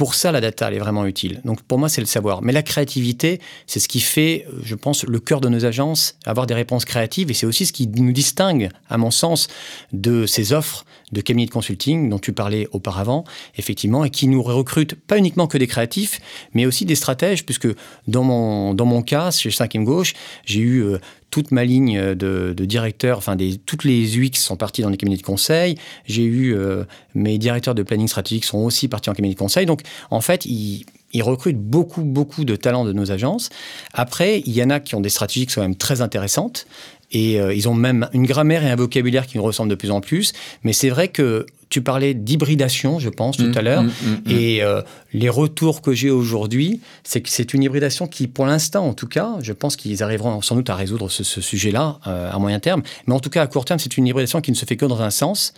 pour 0.00 0.14
ça, 0.14 0.32
la 0.32 0.40
data, 0.40 0.68
elle 0.68 0.76
est 0.76 0.78
vraiment 0.78 1.04
utile. 1.04 1.42
Donc 1.44 1.60
pour 1.60 1.78
moi, 1.78 1.90
c'est 1.90 2.00
le 2.00 2.06
savoir. 2.06 2.40
Mais 2.40 2.54
la 2.54 2.62
créativité, 2.62 3.38
c'est 3.66 3.80
ce 3.80 3.86
qui 3.86 4.00
fait, 4.00 4.46
je 4.62 4.74
pense, 4.74 5.04
le 5.04 5.20
cœur 5.20 5.42
de 5.42 5.50
nos 5.50 5.66
agences, 5.66 6.16
avoir 6.24 6.46
des 6.46 6.54
réponses 6.54 6.86
créatives. 6.86 7.30
Et 7.30 7.34
c'est 7.34 7.44
aussi 7.44 7.66
ce 7.66 7.72
qui 7.74 7.86
nous 7.86 8.12
distingue, 8.12 8.70
à 8.88 8.96
mon 8.96 9.10
sens, 9.10 9.48
de 9.92 10.24
ces 10.24 10.54
offres 10.54 10.86
de 11.12 11.20
cabinets 11.20 11.46
de 11.46 11.50
consulting 11.50 12.08
dont 12.08 12.18
tu 12.18 12.32
parlais 12.32 12.68
auparavant, 12.72 13.24
effectivement, 13.56 14.04
et 14.04 14.10
qui 14.10 14.28
nous 14.28 14.42
recrutent 14.42 14.94
pas 14.94 15.18
uniquement 15.18 15.46
que 15.46 15.58
des 15.58 15.66
créatifs, 15.66 16.20
mais 16.54 16.66
aussi 16.66 16.84
des 16.84 16.94
stratèges, 16.94 17.44
puisque 17.44 17.68
dans 18.06 18.24
mon, 18.24 18.74
dans 18.74 18.86
mon 18.86 19.02
cas, 19.02 19.30
chez 19.30 19.50
5e 19.50 19.84
Gauche, 19.84 20.14
j'ai 20.44 20.60
eu 20.60 20.82
euh, 20.82 20.98
toute 21.30 21.52
ma 21.52 21.64
ligne 21.64 22.14
de, 22.14 22.52
de 22.56 22.64
directeur, 22.64 23.18
enfin 23.18 23.36
des, 23.36 23.56
toutes 23.56 23.84
les 23.84 24.18
UX 24.18 24.34
sont 24.34 24.56
partis 24.56 24.82
dans 24.82 24.90
des 24.90 24.96
cabinets 24.96 25.16
de 25.16 25.22
conseil. 25.22 25.76
J'ai 26.04 26.24
eu 26.24 26.54
euh, 26.54 26.84
mes 27.14 27.38
directeurs 27.38 27.74
de 27.74 27.82
planning 27.82 28.08
stratégique 28.08 28.44
sont 28.44 28.58
aussi 28.58 28.88
partis 28.88 29.10
en 29.10 29.14
cabinet 29.14 29.34
de 29.34 29.38
conseil. 29.38 29.66
Donc 29.66 29.82
en 30.10 30.20
fait, 30.20 30.44
ils, 30.44 30.84
ils 31.12 31.22
recrutent 31.22 31.60
beaucoup, 31.60 32.02
beaucoup 32.02 32.44
de 32.44 32.56
talents 32.56 32.84
de 32.84 32.92
nos 32.92 33.10
agences. 33.10 33.48
Après, 33.92 34.40
il 34.44 34.52
y 34.52 34.62
en 34.62 34.70
a 34.70 34.80
qui 34.80 34.94
ont 34.94 35.00
des 35.00 35.08
stratégies 35.08 35.46
qui 35.46 35.52
sont 35.52 35.62
même 35.62 35.76
très 35.76 36.00
intéressantes. 36.00 36.66
Et 37.12 37.40
euh, 37.40 37.54
ils 37.54 37.68
ont 37.68 37.74
même 37.74 38.08
une 38.12 38.26
grammaire 38.26 38.64
et 38.64 38.70
un 38.70 38.76
vocabulaire 38.76 39.26
qui 39.26 39.36
nous 39.36 39.42
ressemblent 39.42 39.70
de 39.70 39.74
plus 39.74 39.90
en 39.90 40.00
plus. 40.00 40.32
Mais 40.62 40.72
c'est 40.72 40.90
vrai 40.90 41.08
que 41.08 41.46
tu 41.70 41.82
parlais 41.82 42.14
d'hybridation, 42.14 42.98
je 42.98 43.08
pense, 43.08 43.36
tout 43.36 43.44
mmh, 43.44 43.58
à 43.58 43.62
l'heure. 43.62 43.82
Mmh, 43.84 43.86
mmh, 43.86 44.30
et 44.30 44.62
euh, 44.62 44.82
les 45.12 45.28
retours 45.28 45.82
que 45.82 45.92
j'ai 45.92 46.10
aujourd'hui, 46.10 46.80
c'est 47.04 47.20
que 47.20 47.30
c'est 47.30 47.54
une 47.54 47.62
hybridation 47.62 48.08
qui, 48.08 48.26
pour 48.26 48.44
l'instant, 48.44 48.84
en 48.84 48.92
tout 48.92 49.06
cas, 49.06 49.36
je 49.40 49.52
pense 49.52 49.76
qu'ils 49.76 50.02
arriveront 50.02 50.42
sans 50.42 50.56
doute 50.56 50.68
à 50.68 50.74
résoudre 50.74 51.08
ce, 51.08 51.22
sujet-là 51.22 52.00
euh, 52.08 52.30
à 52.30 52.38
moyen 52.40 52.58
terme. 52.58 52.82
Mais 53.06 53.14
en 53.14 53.20
tout 53.20 53.30
cas, 53.30 53.42
à 53.42 53.46
court 53.46 53.64
terme, 53.64 53.78
c'est 53.78 53.96
une 53.96 54.06
hybridation 54.06 54.40
qui 54.40 54.50
ne 54.50 54.56
se 54.56 54.64
fait 54.64 54.76
que 54.76 54.84
dans 54.84 55.00
un 55.00 55.10
sens. 55.10 55.54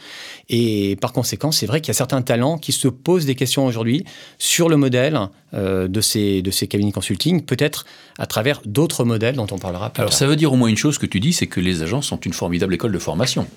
Et 0.50 0.96
par 1.00 1.14
conséquent, 1.14 1.50
c'est 1.50 1.66
vrai 1.66 1.80
qu'il 1.80 1.88
y 1.88 1.92
a 1.92 1.94
certains 1.94 2.20
talents 2.20 2.58
qui 2.58 2.72
se 2.72 2.88
posent 2.88 3.24
des 3.24 3.34
questions 3.34 3.64
aujourd'hui 3.64 4.04
sur 4.38 4.68
le 4.68 4.76
modèle 4.76 5.18
euh, 5.54 5.88
de, 5.88 6.00
ces, 6.02 6.42
de 6.42 6.50
ces 6.50 6.66
cabinets 6.66 6.92
consulting, 6.92 7.42
peut-être 7.42 7.86
à 8.18 8.26
travers 8.26 8.60
d'autres 8.66 9.04
modèles 9.04 9.36
dont 9.36 9.46
on 9.50 9.58
parlera 9.58 9.90
plus 9.90 10.00
Alors, 10.00 10.12
ça 10.12 10.26
veut 10.26 10.36
dire 10.36 10.52
au 10.52 10.56
moins 10.56 10.68
une 10.68 10.76
chose 10.76 10.98
que 10.98 11.06
tu 11.06 11.20
dis, 11.20 11.32
c'est 11.42 11.48
que 11.48 11.58
les 11.58 11.82
agences 11.82 12.06
sont 12.06 12.20
une 12.20 12.32
formidable 12.32 12.72
école 12.72 12.92
de 12.92 13.00
formation. 13.00 13.48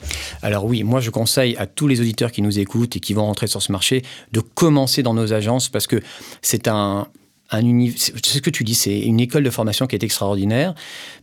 Alors 0.41 0.65
oui, 0.65 0.81
moi 0.81 1.01
je 1.01 1.11
conseille 1.11 1.55
à 1.57 1.67
tous 1.67 1.87
les 1.87 2.01
auditeurs 2.01 2.31
qui 2.31 2.41
nous 2.41 2.57
écoutent 2.57 2.95
et 2.95 2.99
qui 2.99 3.13
vont 3.13 3.27
rentrer 3.27 3.45
sur 3.45 3.61
ce 3.61 3.71
marché 3.71 4.01
de 4.31 4.39
commencer 4.39 5.03
dans 5.03 5.13
nos 5.13 5.33
agences 5.33 5.69
parce 5.69 5.85
que 5.85 6.01
c'est 6.41 6.67
un, 6.67 7.07
un 7.51 7.61
c'est 7.95 8.25
ce 8.25 8.39
que 8.39 8.49
tu 8.49 8.63
dis, 8.63 8.75
c'est 8.75 8.99
une 8.99 9.19
école 9.19 9.43
de 9.43 9.49
formation 9.49 9.87
qui 9.87 9.95
est 9.95 10.03
extraordinaire 10.03 10.73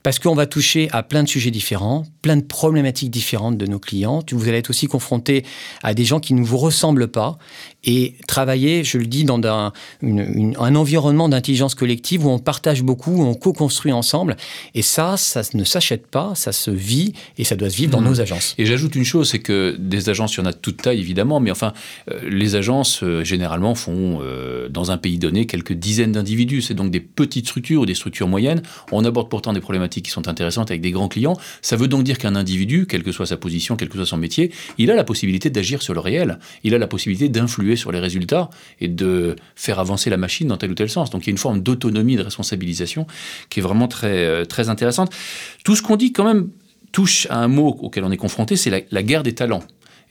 parce 0.02 0.19
qu'on 0.19 0.35
va 0.35 0.47
toucher 0.47 0.88
à 0.93 1.02
plein 1.02 1.23
de 1.23 1.29
sujets 1.29 1.50
différents, 1.50 2.05
plein 2.23 2.37
de 2.37 2.43
problématiques 2.43 3.11
différentes 3.11 3.59
de 3.59 3.67
nos 3.67 3.79
clients. 3.79 4.23
Vous 4.31 4.49
allez 4.49 4.59
être 4.59 4.71
aussi 4.71 4.87
confronté 4.87 5.45
à 5.83 5.95
des 5.95 6.05
gens 6.05 6.21
qui 6.21 6.35
ne 6.35 6.45
vous 6.45 6.59
ressemblent 6.59 7.09
pas 7.09 7.38
et 7.85 8.14
travailler, 8.29 8.85
je 8.85 8.99
le 8.99 9.07
dis, 9.07 9.25
dans 9.25 9.41
un, 9.45 9.73
un 10.02 10.75
environnement 10.75 11.29
d'intelligence 11.29 11.75
collective 11.75 12.26
où 12.26 12.31
on 12.31 12.38
partage 12.38 12.83
beaucoup, 12.83 13.12
où 13.12 13.23
on 13.25 13.35
co-construit 13.35 13.93
ensemble. 13.93 14.37
Et 14.75 14.83
ça, 14.83 15.17
ça 15.17 15.43
ne 15.55 15.64
s'achète 15.64 16.07
pas, 16.07 16.33
ça 16.35 16.52
se 16.52 16.71
vit 16.71 17.12
et 17.38 17.45
ça 17.45 17.57
doit 17.57 17.71
se 17.71 17.76
vivre 17.76 17.91
dans 17.91 18.00
mmh. 18.00 18.05
nos 18.05 18.21
agences. 18.21 18.55
Et 18.59 18.67
j'ajoute 18.67 18.95
une 18.95 19.05
chose, 19.05 19.31
c'est 19.31 19.41
que 19.41 19.76
des 19.79 20.09
agences, 20.09 20.35
il 20.35 20.38
y 20.38 20.43
en 20.43 20.47
a 20.47 20.52
de 20.52 20.57
toute 20.57 20.83
taille 20.83 21.00
évidemment, 21.00 21.41
mais 21.41 21.50
enfin, 21.50 21.73
euh, 22.11 22.21
les 22.29 22.55
agences 22.55 23.02
euh, 23.02 23.25
généralement 23.25 23.75
font 23.75 24.21
euh, 24.23 24.69
dans 24.69 24.91
un 24.91 24.99
pays 24.99 25.19
donné 25.19 25.47
quelques 25.47 25.73
dizaines 25.73 26.12
d'individus. 26.12 26.62
C'est 26.62 26.75
donc 26.75 26.90
des 26.90 27.00
petites 27.00 27.47
structures 27.47 27.83
ou 27.83 27.87
des 27.87 27.95
structures 27.95 28.28
moyennes. 28.28 28.62
On 28.90 29.04
aborde 29.04 29.28
pourtant 29.28 29.52
des 29.52 29.61
problématiques 29.61 30.04
qui 30.04 30.11
sont 30.11 30.28
intéressantes 30.28 30.71
avec 30.71 30.81
des 30.81 30.90
grands 30.90 31.09
clients. 31.09 31.37
Ça 31.62 31.76
veut 31.76 31.88
donc 31.88 32.04
dire 32.04 32.19
qu'un 32.19 32.37
individu, 32.37 32.87
quelle 32.87 33.02
que 33.02 33.12
soit 33.12 33.26
sa 33.26 33.37
position, 33.37 33.76
quel 33.76 33.88
que 33.88 33.97
soit 33.97 34.07
son 34.07 34.16
métier, 34.16 34.52
il 34.78 34.90
a 34.90 34.95
la 34.95 35.04
possibilité 35.04 35.50
d'agir 35.50 35.83
sur 35.83 35.95
le 35.95 36.00
réel. 36.00 36.38
Il 36.64 36.75
a 36.75 36.78
la 36.78 36.87
possibilité 36.87 37.28
d'influer 37.28 37.76
sur 37.76 37.92
les 37.92 38.00
résultats 38.00 38.50
et 38.81 38.88
de 38.88 39.37
faire 39.57 39.78
avancer 39.78 40.11
la 40.11 40.16
machine 40.16 40.49
dans 40.49 40.57
tel 40.57 40.71
ou 40.71 40.75
tel 40.75 40.88
sens. 40.88 41.11
Donc 41.11 41.25
il 41.25 41.26
y 41.26 41.31
a 41.31 41.33
une 41.33 41.38
forme 41.38 41.61
d'autonomie, 41.61 42.16
de 42.16 42.23
responsabilisation 42.23 43.07
qui 43.49 43.61
est 43.61 43.62
vraiment 43.62 43.88
très, 43.88 44.25
euh, 44.25 44.45
très 44.45 44.69
intéressante. 44.69 45.12
Tout 45.64 45.76
ce 45.76 45.83
qu'on 45.83 45.97
dit 45.97 46.12
quand 46.12 46.25
même 46.25 46.49
touche 46.92 47.26
à 47.31 47.38
un 47.38 47.49
mot 47.49 47.76
auquel 47.81 48.04
on 48.04 48.12
est 48.12 48.16
confronté, 48.16 48.57
c'est 48.57 48.87
la, 48.90 49.02
guerre 49.02 49.23
des 49.23 49.35
talents. 49.35 49.62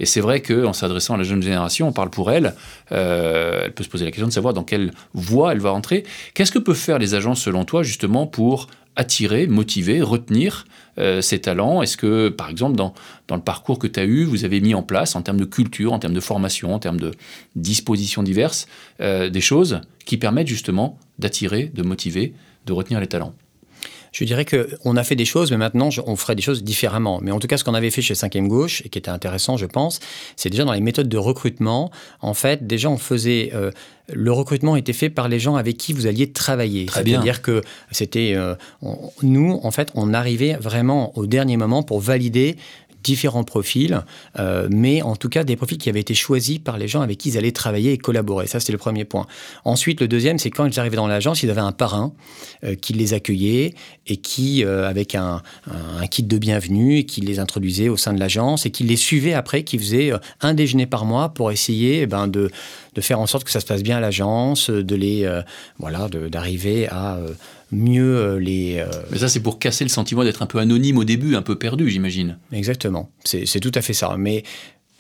Et 0.02 0.06
c'est 0.08 0.20
vrai 0.20 0.42
qu'en 0.42 0.74
s'adressant 0.74 1.14
à 1.14 1.18
la 1.18 1.24
jeune 1.24 1.44
génération, 1.44 1.88
on 1.88 1.92
parle 1.94 2.10
pour 2.10 2.32
elle. 2.32 2.56
Euh, 2.92 3.62
elle 3.66 3.72
peut 3.72 3.84
se 3.84 3.88
poser 3.88 4.04
la 4.04 4.10
question 4.10 4.28
de 4.28 4.34
savoir 4.34 4.56
dans 4.56 4.64
quelle 4.64 4.92
voie 5.14 5.52
elle 5.52 5.60
va 5.60 5.72
entrer. 5.72 6.04
Qu'est-ce 6.34 6.52
que 6.52 6.58
peuvent 6.58 6.76
faire 6.76 6.98
les 6.98 7.14
agences, 7.14 7.40
selon 7.40 7.66
toi, 7.66 7.84
justement, 7.84 8.26
pour 8.26 8.66
attirer, 8.96 9.46
motiver, 9.46 10.02
retenir 10.02 10.66
euh, 10.98 11.22
ces 11.22 11.40
talents? 11.40 11.84
Est-ce 11.84 11.98
que, 11.98 12.30
par 12.30 12.50
exemple, 12.50 12.76
dans, 12.76 12.96
dans 13.28 13.36
le 13.36 13.44
parcours 13.44 13.78
que 13.78 13.86
tu 13.86 14.00
as 14.00 14.06
eu, 14.06 14.24
vous 14.24 14.44
avez 14.44 14.60
mis 14.60 14.74
en 14.74 14.82
place, 14.82 15.16
en 15.16 15.22
termes 15.22 15.40
de 15.40 15.46
culture, 15.46 15.94
en 15.94 16.00
termes 16.00 16.16
de 16.16 16.20
formation, 16.20 16.74
en 16.74 16.80
termes 16.80 17.00
de 17.00 17.12
dispositions 17.56 18.24
diverses, 18.24 18.68
euh, 19.02 19.30
des 19.30 19.42
choses 19.42 19.82
qui 20.06 20.18
permettent 20.18 20.48
justement 20.48 20.98
d'attirer, 21.20 21.72
de 21.76 21.84
motiver, 21.84 22.34
de 22.66 22.74
retenir 22.74 23.00
les 23.00 23.08
talents? 23.08 23.36
Je 24.12 24.26
dirais 24.26 24.46
qu'on 24.46 24.98
a 24.98 25.04
fait 25.04 25.16
des 25.16 25.26
choses, 25.26 25.52
mais 25.52 25.58
maintenant, 25.58 25.90
on 26.06 26.16
ferait 26.18 26.36
des 26.36 26.42
choses 26.42 26.64
différemment. 26.64 27.20
Mais 27.22 27.32
en 27.32 27.40
tout 27.40 27.48
cas, 27.48 27.56
ce 27.58 27.64
qu'on 27.64 27.74
avait 27.74 27.92
fait 27.92 28.02
chez 28.02 28.14
5e 28.14 28.48
Gauche, 28.48 28.82
et 28.86 28.90
qui 28.90 29.00
était 29.00 29.10
intéressant, 29.10 29.56
je 29.56 29.66
pense, 29.66 30.00
c'est 30.36 30.50
déjà 30.50 30.66
dans 30.66 30.74
les 30.74 30.82
méthodes 30.82 31.08
de 31.08 31.18
recrutement. 31.18 31.92
En 32.20 32.34
fait, 32.34 32.68
déjà, 32.68 32.90
on 32.90 32.98
faisait. 32.98 33.52
Euh, 33.54 33.72
le 34.12 34.32
recrutement 34.34 34.76
était 34.76 34.94
fait 34.94 35.10
par 35.10 35.30
les 35.30 35.40
gens 35.40 35.56
avec 35.56 35.78
qui 35.78 35.94
vous 35.94 36.08
alliez 36.08 36.32
travailler. 36.32 36.88
C'est-à-dire 36.92 37.42
que 37.42 37.62
c'était. 37.92 38.34
Euh, 38.36 38.56
nous, 39.24 39.60
en 39.64 39.72
fait, 39.72 39.92
on 39.96 40.14
arrivait 40.14 40.58
vraiment 40.60 41.18
au 41.18 41.26
dernier 41.26 41.56
moment 41.56 41.82
pour 41.82 42.02
valider 42.02 42.58
différents 43.04 43.44
profils, 43.44 44.04
euh, 44.40 44.68
mais 44.72 45.02
en 45.02 45.16
tout 45.16 45.30
cas 45.30 45.44
des 45.44 45.56
profils 45.56 45.78
qui 45.78 45.90
avaient 45.90 46.02
été 46.02 46.14
choisis 46.14 46.60
par 46.60 46.78
les 46.78 46.88
gens 46.88 47.02
avec 47.02 47.18
qui 47.18 47.30
ils 47.30 47.38
allaient 47.38 47.52
travailler 47.52 47.94
et 47.94 47.98
collaborer. 47.98 48.48
Ça, 48.48 48.60
c'était 48.60 48.72
le 48.72 48.78
premier 48.78 49.06
point. 49.06 49.28
Ensuite, 49.66 50.02
le 50.02 50.08
deuxième, 50.08 50.40
c'est 50.40 50.50
quand 50.50 50.66
ils 50.66 50.80
arrivaient 50.80 50.98
dans 50.98 51.08
l'agence, 51.08 51.44
ils 51.44 51.50
avaient 51.50 51.62
un 51.62 51.72
parrain 51.72 52.14
euh, 52.64 52.76
qui 52.76 52.94
les 52.94 53.14
accueillait 53.14 53.74
et 54.08 54.18
qui, 54.18 54.64
euh, 54.64 54.88
avec 54.88 55.16
un, 55.16 55.42
kit 56.10 56.24
de 56.24 56.38
bienvenue, 56.38 56.98
et 56.98 57.06
qui 57.06 57.22
les 57.22 57.40
introduisait 57.40 57.90
au 57.90 57.98
sein 57.98 58.14
de 58.14 58.20
l'agence 58.20 58.66
et 58.66 58.72
qui 58.72 58.84
les 58.84 58.96
suivait 58.96 59.34
après, 59.34 59.64
qui 59.64 59.78
faisait 59.78 60.12
un 60.42 60.54
déjeuner 60.54 60.86
par 60.86 61.06
mois 61.06 61.30
pour 61.30 61.52
essayer 61.52 62.02
eh 62.02 62.08
ben, 62.08 62.28
de, 62.28 62.52
de, 62.96 63.02
faire 63.02 63.20
en 63.20 63.28
sorte 63.28 63.44
que 63.44 63.52
ça 63.52 63.60
se 63.60 63.66
passe 63.66 63.84
bien 63.84 63.98
à 63.98 64.00
l'agence, 64.00 64.70
de 64.70 64.96
les, 64.96 65.42
voilà, 65.80 66.10
d'arriver 66.10 66.88
à 66.90 67.20
mieux 67.72 68.18
euh, 68.18 68.40
les... 68.40 68.78
Euh, 68.80 68.88
Mais 69.12 69.20
ça, 69.20 69.28
c'est 69.28 69.40
pour 69.40 69.60
casser 69.60 69.84
le 69.84 69.90
sentiment 69.90 70.24
d'être 70.24 70.42
un 70.42 70.46
peu 70.46 70.60
anonyme 70.60 70.98
au 70.98 71.04
début, 71.04 71.36
un 71.36 71.42
peu 71.42 71.58
perdu, 71.58 71.90
j'imagine. 71.90 72.38
Exactement, 72.52 73.10
c'est 73.24 73.60
tout 73.60 73.72
à 73.76 73.82
fait 73.82 73.94
ça. 73.94 74.16
Mais 74.18 74.44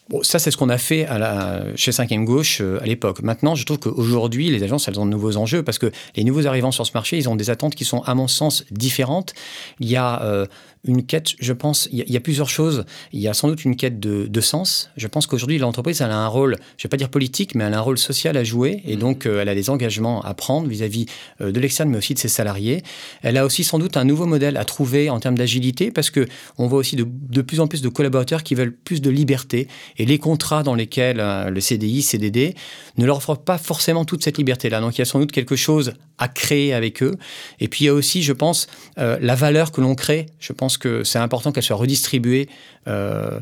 Bon, 0.09 0.21
ça, 0.23 0.39
c'est 0.39 0.51
ce 0.51 0.57
qu'on 0.57 0.67
a 0.67 0.77
fait 0.77 1.05
à 1.05 1.17
la, 1.17 1.63
chez 1.77 1.91
5e 1.91 2.25
Gauche 2.25 2.59
euh, 2.59 2.81
à 2.81 2.85
l'époque. 2.85 3.21
Maintenant, 3.21 3.55
je 3.55 3.65
trouve 3.65 3.79
qu'aujourd'hui, 3.79 4.49
les 4.49 4.61
agences, 4.61 4.89
elles 4.89 4.99
ont 4.99 5.05
de 5.05 5.11
nouveaux 5.11 5.37
enjeux 5.37 5.63
parce 5.63 5.79
que 5.79 5.89
les 6.17 6.25
nouveaux 6.25 6.47
arrivants 6.47 6.71
sur 6.71 6.85
ce 6.85 6.91
marché, 6.93 7.17
ils 7.17 7.29
ont 7.29 7.37
des 7.37 7.49
attentes 7.49 7.75
qui 7.75 7.85
sont, 7.85 8.01
à 8.01 8.13
mon 8.13 8.27
sens, 8.27 8.65
différentes. 8.71 9.33
Il 9.79 9.89
y 9.89 9.95
a 9.95 10.47
une 10.83 11.03
quête, 11.03 11.33
je 11.39 11.53
pense, 11.53 11.87
il 11.91 12.03
y, 12.11 12.17
a 12.17 12.19
plusieurs 12.19 12.49
choses. 12.49 12.85
Il 13.13 13.19
y 13.19 13.27
a 13.27 13.33
sans 13.33 13.47
doute 13.47 13.65
une 13.65 13.75
quête 13.75 13.99
de, 13.99 14.41
sens. 14.41 14.89
Je 14.97 15.05
pense 15.05 15.27
qu'aujourd'hui, 15.27 15.59
l'entreprise, 15.59 16.01
elle 16.01 16.09
a 16.09 16.17
un 16.17 16.27
rôle, 16.27 16.57
je 16.77 16.81
ne 16.81 16.83
vais 16.83 16.89
pas 16.89 16.97
dire 16.97 17.09
politique, 17.09 17.53
mais 17.53 17.63
elle 17.65 17.75
a 17.75 17.77
un 17.77 17.81
rôle 17.81 17.99
social 17.99 18.35
à 18.35 18.43
jouer. 18.43 18.81
Et 18.85 18.95
mmh. 18.95 18.99
donc, 18.99 19.25
euh, 19.25 19.41
elle 19.41 19.49
a 19.49 19.53
des 19.53 19.69
engagements 19.69 20.21
à 20.23 20.33
prendre 20.33 20.67
vis-à-vis 20.67 21.05
euh, 21.41 21.51
de 21.51 21.59
l'externe, 21.59 21.89
mais 21.89 21.97
aussi 21.97 22.15
de 22.15 22.19
ses 22.19 22.27
salariés. 22.27 22.81
Elle 23.21 23.37
a 23.37 23.45
aussi 23.45 23.63
sans 23.63 23.77
doute 23.77 23.95
un 23.97 24.05
nouveau 24.05 24.25
modèle 24.25 24.57
à 24.57 24.65
trouver 24.65 25.11
en 25.11 25.19
termes 25.19 25.37
d'agilité, 25.37 25.91
parce 25.91 26.09
que 26.09 26.27
on 26.57 26.67
voit 26.67 26.79
aussi 26.79 26.95
de, 26.95 27.41
plus 27.41 27.59
en 27.59 27.67
plus 27.67 27.83
de 27.83 27.89
collaborateurs 27.89 28.41
qui 28.41 28.55
veulent 28.55 28.75
plus 28.75 29.01
de 29.01 29.11
liberté. 29.11 29.67
Et 29.97 30.05
les 30.05 30.17
contrats 30.17 30.63
dans 30.63 30.73
lesquels 30.73 31.19
euh, 31.19 31.51
le 31.51 31.61
CDI, 31.61 32.01
CDD, 32.01 32.55
ne 32.97 33.05
leur 33.05 33.17
offrent 33.17 33.35
pas 33.35 33.59
forcément 33.59 34.03
toute 34.03 34.23
cette 34.23 34.39
liberté-là. 34.39 34.81
Donc, 34.81 34.97
il 34.97 34.99
y 34.99 35.03
a 35.03 35.05
sans 35.05 35.19
doute 35.19 35.31
quelque 35.31 35.55
chose 35.55 35.93
à 36.17 36.27
créer 36.27 36.73
avec 36.73 37.03
eux. 37.03 37.15
Et 37.59 37.67
puis, 37.67 37.85
il 37.85 37.87
y 37.87 37.89
a 37.89 37.93
aussi, 37.93 38.23
je 38.23 38.33
pense, 38.33 38.67
la 38.97 39.35
valeur 39.35 39.71
que 39.71 39.81
l'on 39.81 39.95
crée. 39.95 40.27
Je 40.39 40.53
pense 40.53 40.70
que 40.77 41.03
c'est 41.03 41.19
important 41.19 41.51
qu'elle 41.51 41.63
soit 41.63 41.75
redistribuée 41.75 42.49
euh, 42.87 43.39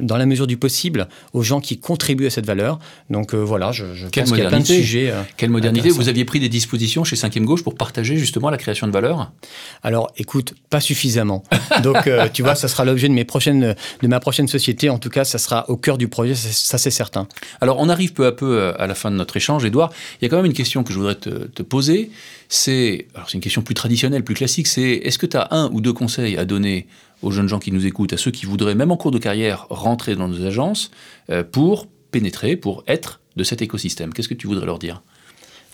dans 0.00 0.16
la 0.16 0.26
mesure 0.26 0.46
du 0.46 0.56
possible 0.56 1.08
aux 1.32 1.42
gens 1.42 1.60
qui 1.60 1.78
contribuent 1.78 2.26
à 2.26 2.30
cette 2.30 2.46
valeur. 2.46 2.78
Donc 3.10 3.34
euh, 3.34 3.38
voilà, 3.38 3.72
je, 3.72 3.94
je 3.94 4.06
pense 4.06 4.30
qu'il 4.30 4.38
y 4.38 4.46
a 4.46 4.48
plein 4.48 4.60
de 4.60 4.66
sujets. 4.66 5.10
Euh, 5.10 5.22
Quelle 5.36 5.50
modernité 5.50 5.90
Vous 5.90 6.08
aviez 6.08 6.24
pris 6.24 6.40
des 6.40 6.48
dispositions 6.48 7.04
chez 7.04 7.16
5e 7.16 7.44
Gauche 7.44 7.62
pour 7.62 7.74
partager 7.74 8.16
justement 8.16 8.50
la 8.50 8.56
création 8.56 8.86
de 8.86 8.92
valeur? 8.92 9.32
Alors 9.82 10.10
écoute, 10.16 10.54
pas 10.70 10.80
suffisamment. 10.80 11.42
Donc 11.82 11.96
tu 12.32 12.42
vois, 12.42 12.54
ça 12.54 12.68
sera 12.68 12.84
l'objet 12.84 13.08
de, 13.08 13.14
mes 13.14 13.24
prochaines, 13.24 13.74
de 14.02 14.08
ma 14.08 14.20
prochaine 14.20 14.48
société. 14.48 14.90
En 14.90 14.98
tout 14.98 15.10
cas, 15.10 15.24
ça 15.24 15.38
sera 15.38 15.68
au 15.68 15.76
cœur 15.76 15.98
du 15.98 16.08
projet, 16.08 16.34
ça 16.34 16.78
c'est 16.78 16.90
certain. 16.90 17.26
Alors 17.60 17.78
on 17.80 17.88
arrive 17.88 18.12
peu 18.12 18.26
à 18.26 18.32
peu 18.32 18.72
à 18.78 18.86
la 18.86 18.94
fin 18.94 19.10
de 19.10 19.16
notre 19.16 19.36
échange, 19.36 19.64
Edouard. 19.64 19.92
Il 20.20 20.24
y 20.24 20.26
a 20.26 20.28
quand 20.28 20.36
même 20.36 20.46
une 20.46 20.52
question 20.52 20.84
que 20.84 20.92
je 20.92 20.98
voudrais 20.98 21.16
te, 21.16 21.30
te 21.30 21.62
poser. 21.62 22.10
C'est 22.48 23.06
une 23.32 23.40
question 23.40 23.62
plus 23.62 23.74
traditionnelle, 23.74 24.22
plus 24.22 24.34
classique. 24.34 24.66
C'est 24.66 24.82
est-ce 24.82 25.18
que 25.18 25.26
tu 25.26 25.36
as 25.36 25.48
un 25.50 25.70
ou 25.72 25.80
deux 25.80 25.92
conseils 25.92 26.36
à 26.36 26.44
donner 26.44 26.86
aux 27.24 27.30
jeunes 27.30 27.48
gens 27.48 27.58
qui 27.58 27.72
nous 27.72 27.86
écoutent, 27.86 28.12
à 28.12 28.16
ceux 28.16 28.30
qui 28.30 28.46
voudraient, 28.46 28.74
même 28.74 28.92
en 28.92 28.96
cours 28.96 29.10
de 29.10 29.18
carrière, 29.18 29.66
rentrer 29.70 30.14
dans 30.14 30.28
nos 30.28 30.44
agences 30.44 30.90
euh, 31.30 31.42
pour 31.42 31.86
pénétrer, 32.10 32.56
pour 32.56 32.84
être 32.86 33.20
de 33.36 33.42
cet 33.42 33.62
écosystème 33.62 34.12
Qu'est-ce 34.12 34.28
que 34.28 34.34
tu 34.34 34.46
voudrais 34.46 34.66
leur 34.66 34.78
dire? 34.78 35.02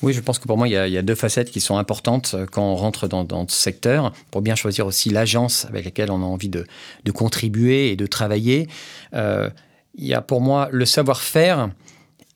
Oui, 0.02 0.14
je 0.14 0.20
pense 0.20 0.38
que 0.38 0.46
pour 0.46 0.56
moi, 0.56 0.66
il 0.66 0.72
y, 0.72 0.76
a, 0.76 1.02
deux 1.02 1.14
facettes 1.14 1.50
qui 1.50 1.60
sont 1.60 1.76
importantes 1.76 2.32
euh, 2.34 2.46
quand 2.50 2.62
on 2.62 2.76
rentre 2.76 3.06
dans, 3.06 3.46
ce 3.48 3.56
secteur, 3.56 4.12
pour 4.30 4.40
bien 4.40 4.54
choisir 4.54 4.86
aussi 4.86 5.10
l'agence 5.10 5.66
avec 5.66 5.84
laquelle 5.84 6.10
on 6.10 6.22
a 6.22 6.24
envie 6.24 6.48
de, 6.48 6.64
contribuer 7.12 7.90
et 7.90 7.96
de 7.96 8.06
travailler. 8.06 8.68
Euh, 9.12 9.50
il 9.96 10.06
y 10.06 10.14
a 10.14 10.22
pour 10.22 10.40
moi 10.40 10.68
le 10.70 10.86
savoir-faire 10.86 11.70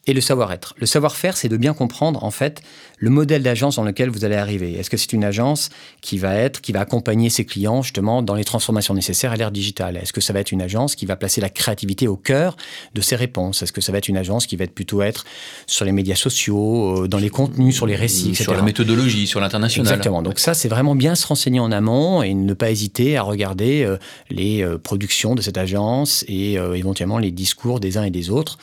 et 0.06 0.12
le 0.12 0.20
savoir-être. 0.20 0.74
Le 0.78 0.86
savoir-faire, 0.86 1.36
c'est 1.36 1.48
de 1.48 1.56
bien 1.56 1.74
comprendre, 1.74 2.24
en 2.24 2.30
fait, 2.30 2.62
le 2.98 3.10
modèle 3.10 3.42
d'agence 3.42 3.76
dans 3.76 3.84
lequel 3.84 4.10
vous 4.10 4.24
allez 4.24 4.36
arriver. 4.36 4.74
Est-ce 4.74 4.90
que 4.90 4.96
c'est 4.96 5.12
une 5.12 5.24
agence 5.24 5.70
qui 6.00 6.18
va 6.18 6.34
être, 6.34 6.60
qui 6.60 6.72
va 6.72 6.80
accompagner 6.80 7.30
ses 7.30 7.44
clients 7.44 7.82
justement 7.82 8.22
dans 8.22 8.34
les 8.34 8.44
transformations 8.44 8.94
nécessaires 8.94 9.32
à 9.32 9.36
l'ère 9.36 9.50
digitale? 9.50 9.96
Est-ce 9.96 10.12
que 10.12 10.20
ça 10.20 10.32
va 10.32 10.40
être 10.40 10.52
une 10.52 10.62
agence 10.62 10.94
qui 10.94 11.06
va 11.06 11.16
placer 11.16 11.40
la 11.40 11.48
créativité 11.48 12.06
au 12.08 12.16
cœur 12.16 12.56
de 12.94 13.00
ses 13.00 13.16
réponses? 13.16 13.62
Est-ce 13.62 13.72
que 13.72 13.80
ça 13.80 13.92
va 13.92 13.98
être 13.98 14.08
une 14.08 14.16
agence 14.16 14.46
qui 14.46 14.56
va 14.56 14.64
être 14.64 14.74
plutôt 14.74 15.02
être 15.02 15.24
sur 15.66 15.84
les 15.84 15.92
médias 15.92 16.14
sociaux, 16.14 17.04
euh, 17.04 17.08
dans 17.08 17.18
les 17.18 17.30
contenus, 17.30 17.74
sur 17.74 17.86
les 17.86 17.96
récits, 17.96 18.30
etc. 18.30 18.44
Sur 18.44 18.54
la 18.54 18.62
méthodologie, 18.62 19.26
sur 19.26 19.40
l'international. 19.40 19.86
Exactement. 19.86 20.22
Donc 20.22 20.38
ça, 20.38 20.54
c'est 20.54 20.68
vraiment 20.68 20.94
bien 20.94 21.14
se 21.14 21.26
renseigner 21.26 21.60
en 21.60 21.72
amont 21.72 22.22
et 22.22 22.34
ne 22.34 22.54
pas 22.54 22.70
hésiter 22.70 23.16
à 23.16 23.22
regarder 23.22 23.84
euh, 23.84 23.96
les 24.30 24.62
euh, 24.62 24.78
productions 24.78 25.34
de 25.34 25.42
cette 25.42 25.58
agence 25.58 26.24
et 26.28 26.54
éventuellement 26.54 27.18
les 27.18 27.30
discours 27.30 27.80
des 27.80 27.96
uns 27.96 28.04
et 28.04 28.10
des 28.10 28.30
autres 28.30 28.58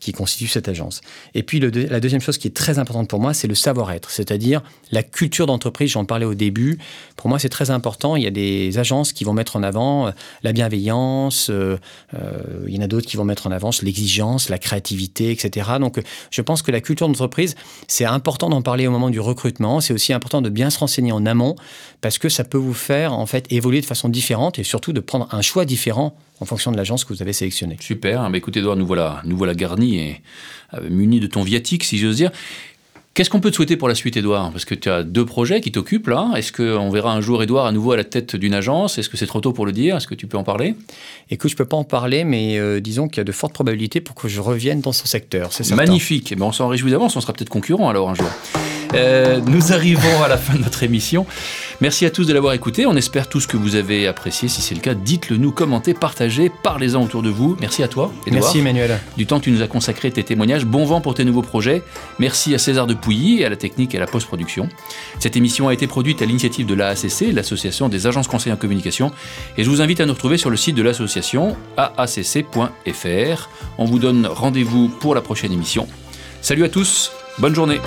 qui 0.00 0.12
constitue 0.12 0.48
cette 0.48 0.68
agence. 0.68 1.00
Et 1.34 1.42
puis 1.42 1.60
la 1.60 2.00
deuxième 2.00 2.20
chose 2.20 2.38
qui 2.38 2.48
est 2.48 2.56
très 2.56 2.78
importante 2.78 3.08
pour 3.08 3.20
moi, 3.20 3.34
c'est 3.34 3.48
le 3.48 3.54
savoir-être, 3.54 4.10
c'est-à-dire 4.10 4.62
la 4.92 5.02
culture 5.02 5.46
d'entreprise. 5.46 5.90
J'en 5.90 6.04
parlais 6.04 6.26
au 6.26 6.34
début. 6.34 6.78
Pour 7.16 7.28
moi, 7.28 7.38
c'est 7.38 7.48
très 7.48 7.70
important. 7.70 8.16
Il 8.16 8.22
y 8.22 8.26
a 8.26 8.30
des 8.30 8.78
agences 8.78 9.12
qui 9.12 9.24
vont 9.24 9.32
mettre 9.32 9.56
en 9.56 9.62
avant 9.62 10.08
euh, 10.08 10.10
la 10.42 10.52
bienveillance. 10.52 11.48
Euh, 11.50 11.78
euh, 12.14 12.64
il 12.66 12.74
y 12.74 12.78
en 12.78 12.82
a 12.82 12.86
d'autres 12.86 13.06
qui 13.06 13.16
vont 13.16 13.24
mettre 13.24 13.46
en 13.46 13.50
avant 13.50 13.70
l'exigence, 13.82 14.48
la 14.48 14.58
créativité, 14.58 15.30
etc. 15.30 15.70
Donc, 15.80 16.00
je 16.30 16.42
pense 16.42 16.62
que 16.62 16.70
la 16.70 16.80
culture 16.80 17.08
d'entreprise, 17.08 17.54
c'est 17.88 18.04
important 18.04 18.48
d'en 18.48 18.62
parler 18.62 18.86
au 18.86 18.90
moment 18.90 19.10
du 19.10 19.20
recrutement. 19.20 19.80
C'est 19.80 19.92
aussi 19.92 20.12
important 20.12 20.42
de 20.42 20.48
bien 20.48 20.70
se 20.70 20.78
renseigner 20.78 21.12
en 21.12 21.26
amont 21.26 21.56
parce 22.00 22.18
que 22.18 22.28
ça 22.28 22.44
peut 22.44 22.58
vous 22.58 22.74
faire 22.74 23.12
en 23.12 23.26
fait 23.26 23.46
évoluer 23.50 23.80
de 23.80 23.86
façon 23.86 24.08
différente 24.08 24.58
et 24.58 24.64
surtout 24.64 24.92
de 24.92 25.00
prendre 25.00 25.28
un 25.32 25.42
choix 25.42 25.64
différent 25.64 26.16
en 26.40 26.44
fonction 26.44 26.72
de 26.72 26.76
l'agence 26.76 27.04
que 27.04 27.12
vous 27.12 27.22
avez 27.22 27.32
sélectionnée. 27.32 27.76
Super. 27.80 28.28
Bah, 28.30 28.36
écoutez, 28.36 28.60
Edouard, 28.60 28.76
nous 28.76 28.86
voilà, 28.86 29.22
nous 29.24 29.36
voilà 29.36 29.54
garnis 29.54 29.98
et 29.98 30.22
euh, 30.74 30.88
munis 30.90 31.20
de 31.20 31.26
ton 31.26 31.42
viatique, 31.42 31.84
si 31.84 31.98
j'ose 31.98 32.16
dire. 32.16 32.30
Qu'est-ce 33.14 33.30
qu'on 33.30 33.40
peut 33.40 33.50
te 33.50 33.56
souhaiter 33.56 33.78
pour 33.78 33.88
la 33.88 33.94
suite, 33.94 34.18
Edouard 34.18 34.50
Parce 34.50 34.66
que 34.66 34.74
tu 34.74 34.90
as 34.90 35.02
deux 35.02 35.24
projets 35.24 35.62
qui 35.62 35.72
t'occupent 35.72 36.08
là. 36.08 36.32
Est-ce 36.36 36.52
qu'on 36.52 36.90
verra 36.90 37.14
un 37.14 37.22
jour 37.22 37.42
Edouard 37.42 37.64
à 37.64 37.72
nouveau 37.72 37.92
à 37.92 37.96
la 37.96 38.04
tête 38.04 38.36
d'une 38.36 38.52
agence? 38.52 38.98
Est-ce 38.98 39.08
que 39.08 39.16
c'est 39.16 39.26
trop 39.26 39.40
tôt 39.40 39.54
pour 39.54 39.64
le 39.64 39.72
dire? 39.72 39.96
Est-ce 39.96 40.06
que 40.06 40.14
tu 40.14 40.26
peux 40.26 40.36
en 40.36 40.44
parler? 40.44 40.74
Écoute, 41.30 41.50
je 41.50 41.56
peux 41.56 41.64
pas 41.64 41.78
en 41.78 41.84
parler, 41.84 42.24
mais 42.24 42.58
euh, 42.58 42.78
disons 42.78 43.08
qu'il 43.08 43.16
y 43.16 43.20
a 43.22 43.24
de 43.24 43.32
fortes 43.32 43.54
probabilités 43.54 44.02
pour 44.02 44.14
que 44.14 44.28
je 44.28 44.38
revienne 44.42 44.82
dans 44.82 44.92
ce 44.92 45.08
secteur. 45.08 45.50
C'est 45.54 45.74
Magnifique. 45.74 46.32
Eh 46.32 46.36
ben, 46.36 46.44
on 46.44 46.52
s'en 46.52 46.68
réjouit 46.68 46.90
d'avance. 46.90 47.16
On 47.16 47.22
sera 47.22 47.32
peut-être 47.32 47.48
concurrent 47.48 47.88
alors 47.88 48.10
un 48.10 48.14
jour. 48.14 48.28
Euh, 48.94 49.40
nous 49.46 49.72
arrivons 49.72 50.22
à 50.22 50.28
la 50.28 50.36
fin 50.36 50.54
de 50.54 50.62
notre 50.62 50.82
émission. 50.82 51.26
Merci 51.80 52.06
à 52.06 52.10
tous 52.10 52.26
de 52.26 52.32
l'avoir 52.32 52.54
écouté. 52.54 52.86
On 52.86 52.96
espère 52.96 53.28
tous 53.28 53.46
que 53.46 53.56
vous 53.56 53.74
avez 53.74 54.06
apprécié. 54.06 54.48
Si 54.48 54.62
c'est 54.62 54.74
le 54.74 54.80
cas, 54.80 54.94
dites-le 54.94 55.36
nous, 55.36 55.52
commentez, 55.52 55.94
partagez, 55.94 56.50
parlez-en 56.62 57.02
autour 57.02 57.22
de 57.22 57.28
vous. 57.28 57.56
Merci 57.60 57.82
à 57.82 57.88
toi, 57.88 58.12
Edouard, 58.26 58.42
Merci 58.42 58.58
Emmanuel. 58.60 58.98
Du 59.16 59.26
temps 59.26 59.38
que 59.38 59.44
tu 59.44 59.50
nous 59.50 59.62
as 59.62 59.68
consacré 59.68 60.10
tes 60.10 60.22
témoignages. 60.22 60.64
Bon 60.64 60.84
vent 60.84 61.00
pour 61.00 61.14
tes 61.14 61.24
nouveaux 61.24 61.42
projets. 61.42 61.82
Merci 62.18 62.54
à 62.54 62.58
César 62.58 62.86
de 62.86 62.94
Pouilly, 62.94 63.44
à 63.44 63.50
la 63.50 63.56
technique 63.56 63.94
et 63.94 63.98
à 63.98 64.00
la 64.00 64.06
post-production. 64.06 64.68
Cette 65.18 65.36
émission 65.36 65.68
a 65.68 65.74
été 65.74 65.86
produite 65.86 66.22
à 66.22 66.24
l'initiative 66.24 66.66
de 66.66 66.74
l'AACC, 66.74 67.32
l'Association 67.32 67.88
des 67.88 68.06
agences 68.06 68.28
conseillers 68.28 68.54
en 68.54 68.58
communication. 68.58 69.12
Et 69.58 69.64
je 69.64 69.70
vous 69.70 69.82
invite 69.82 70.00
à 70.00 70.06
nous 70.06 70.14
retrouver 70.14 70.38
sur 70.38 70.50
le 70.50 70.56
site 70.56 70.76
de 70.76 70.82
l'association 70.82 71.56
aacc.fr. 71.76 73.48
On 73.78 73.84
vous 73.84 73.98
donne 73.98 74.26
rendez-vous 74.26 74.88
pour 74.88 75.14
la 75.14 75.20
prochaine 75.20 75.52
émission. 75.52 75.86
Salut 76.40 76.64
à 76.64 76.68
tous, 76.68 77.12
bonne 77.38 77.54
journée. 77.54 77.80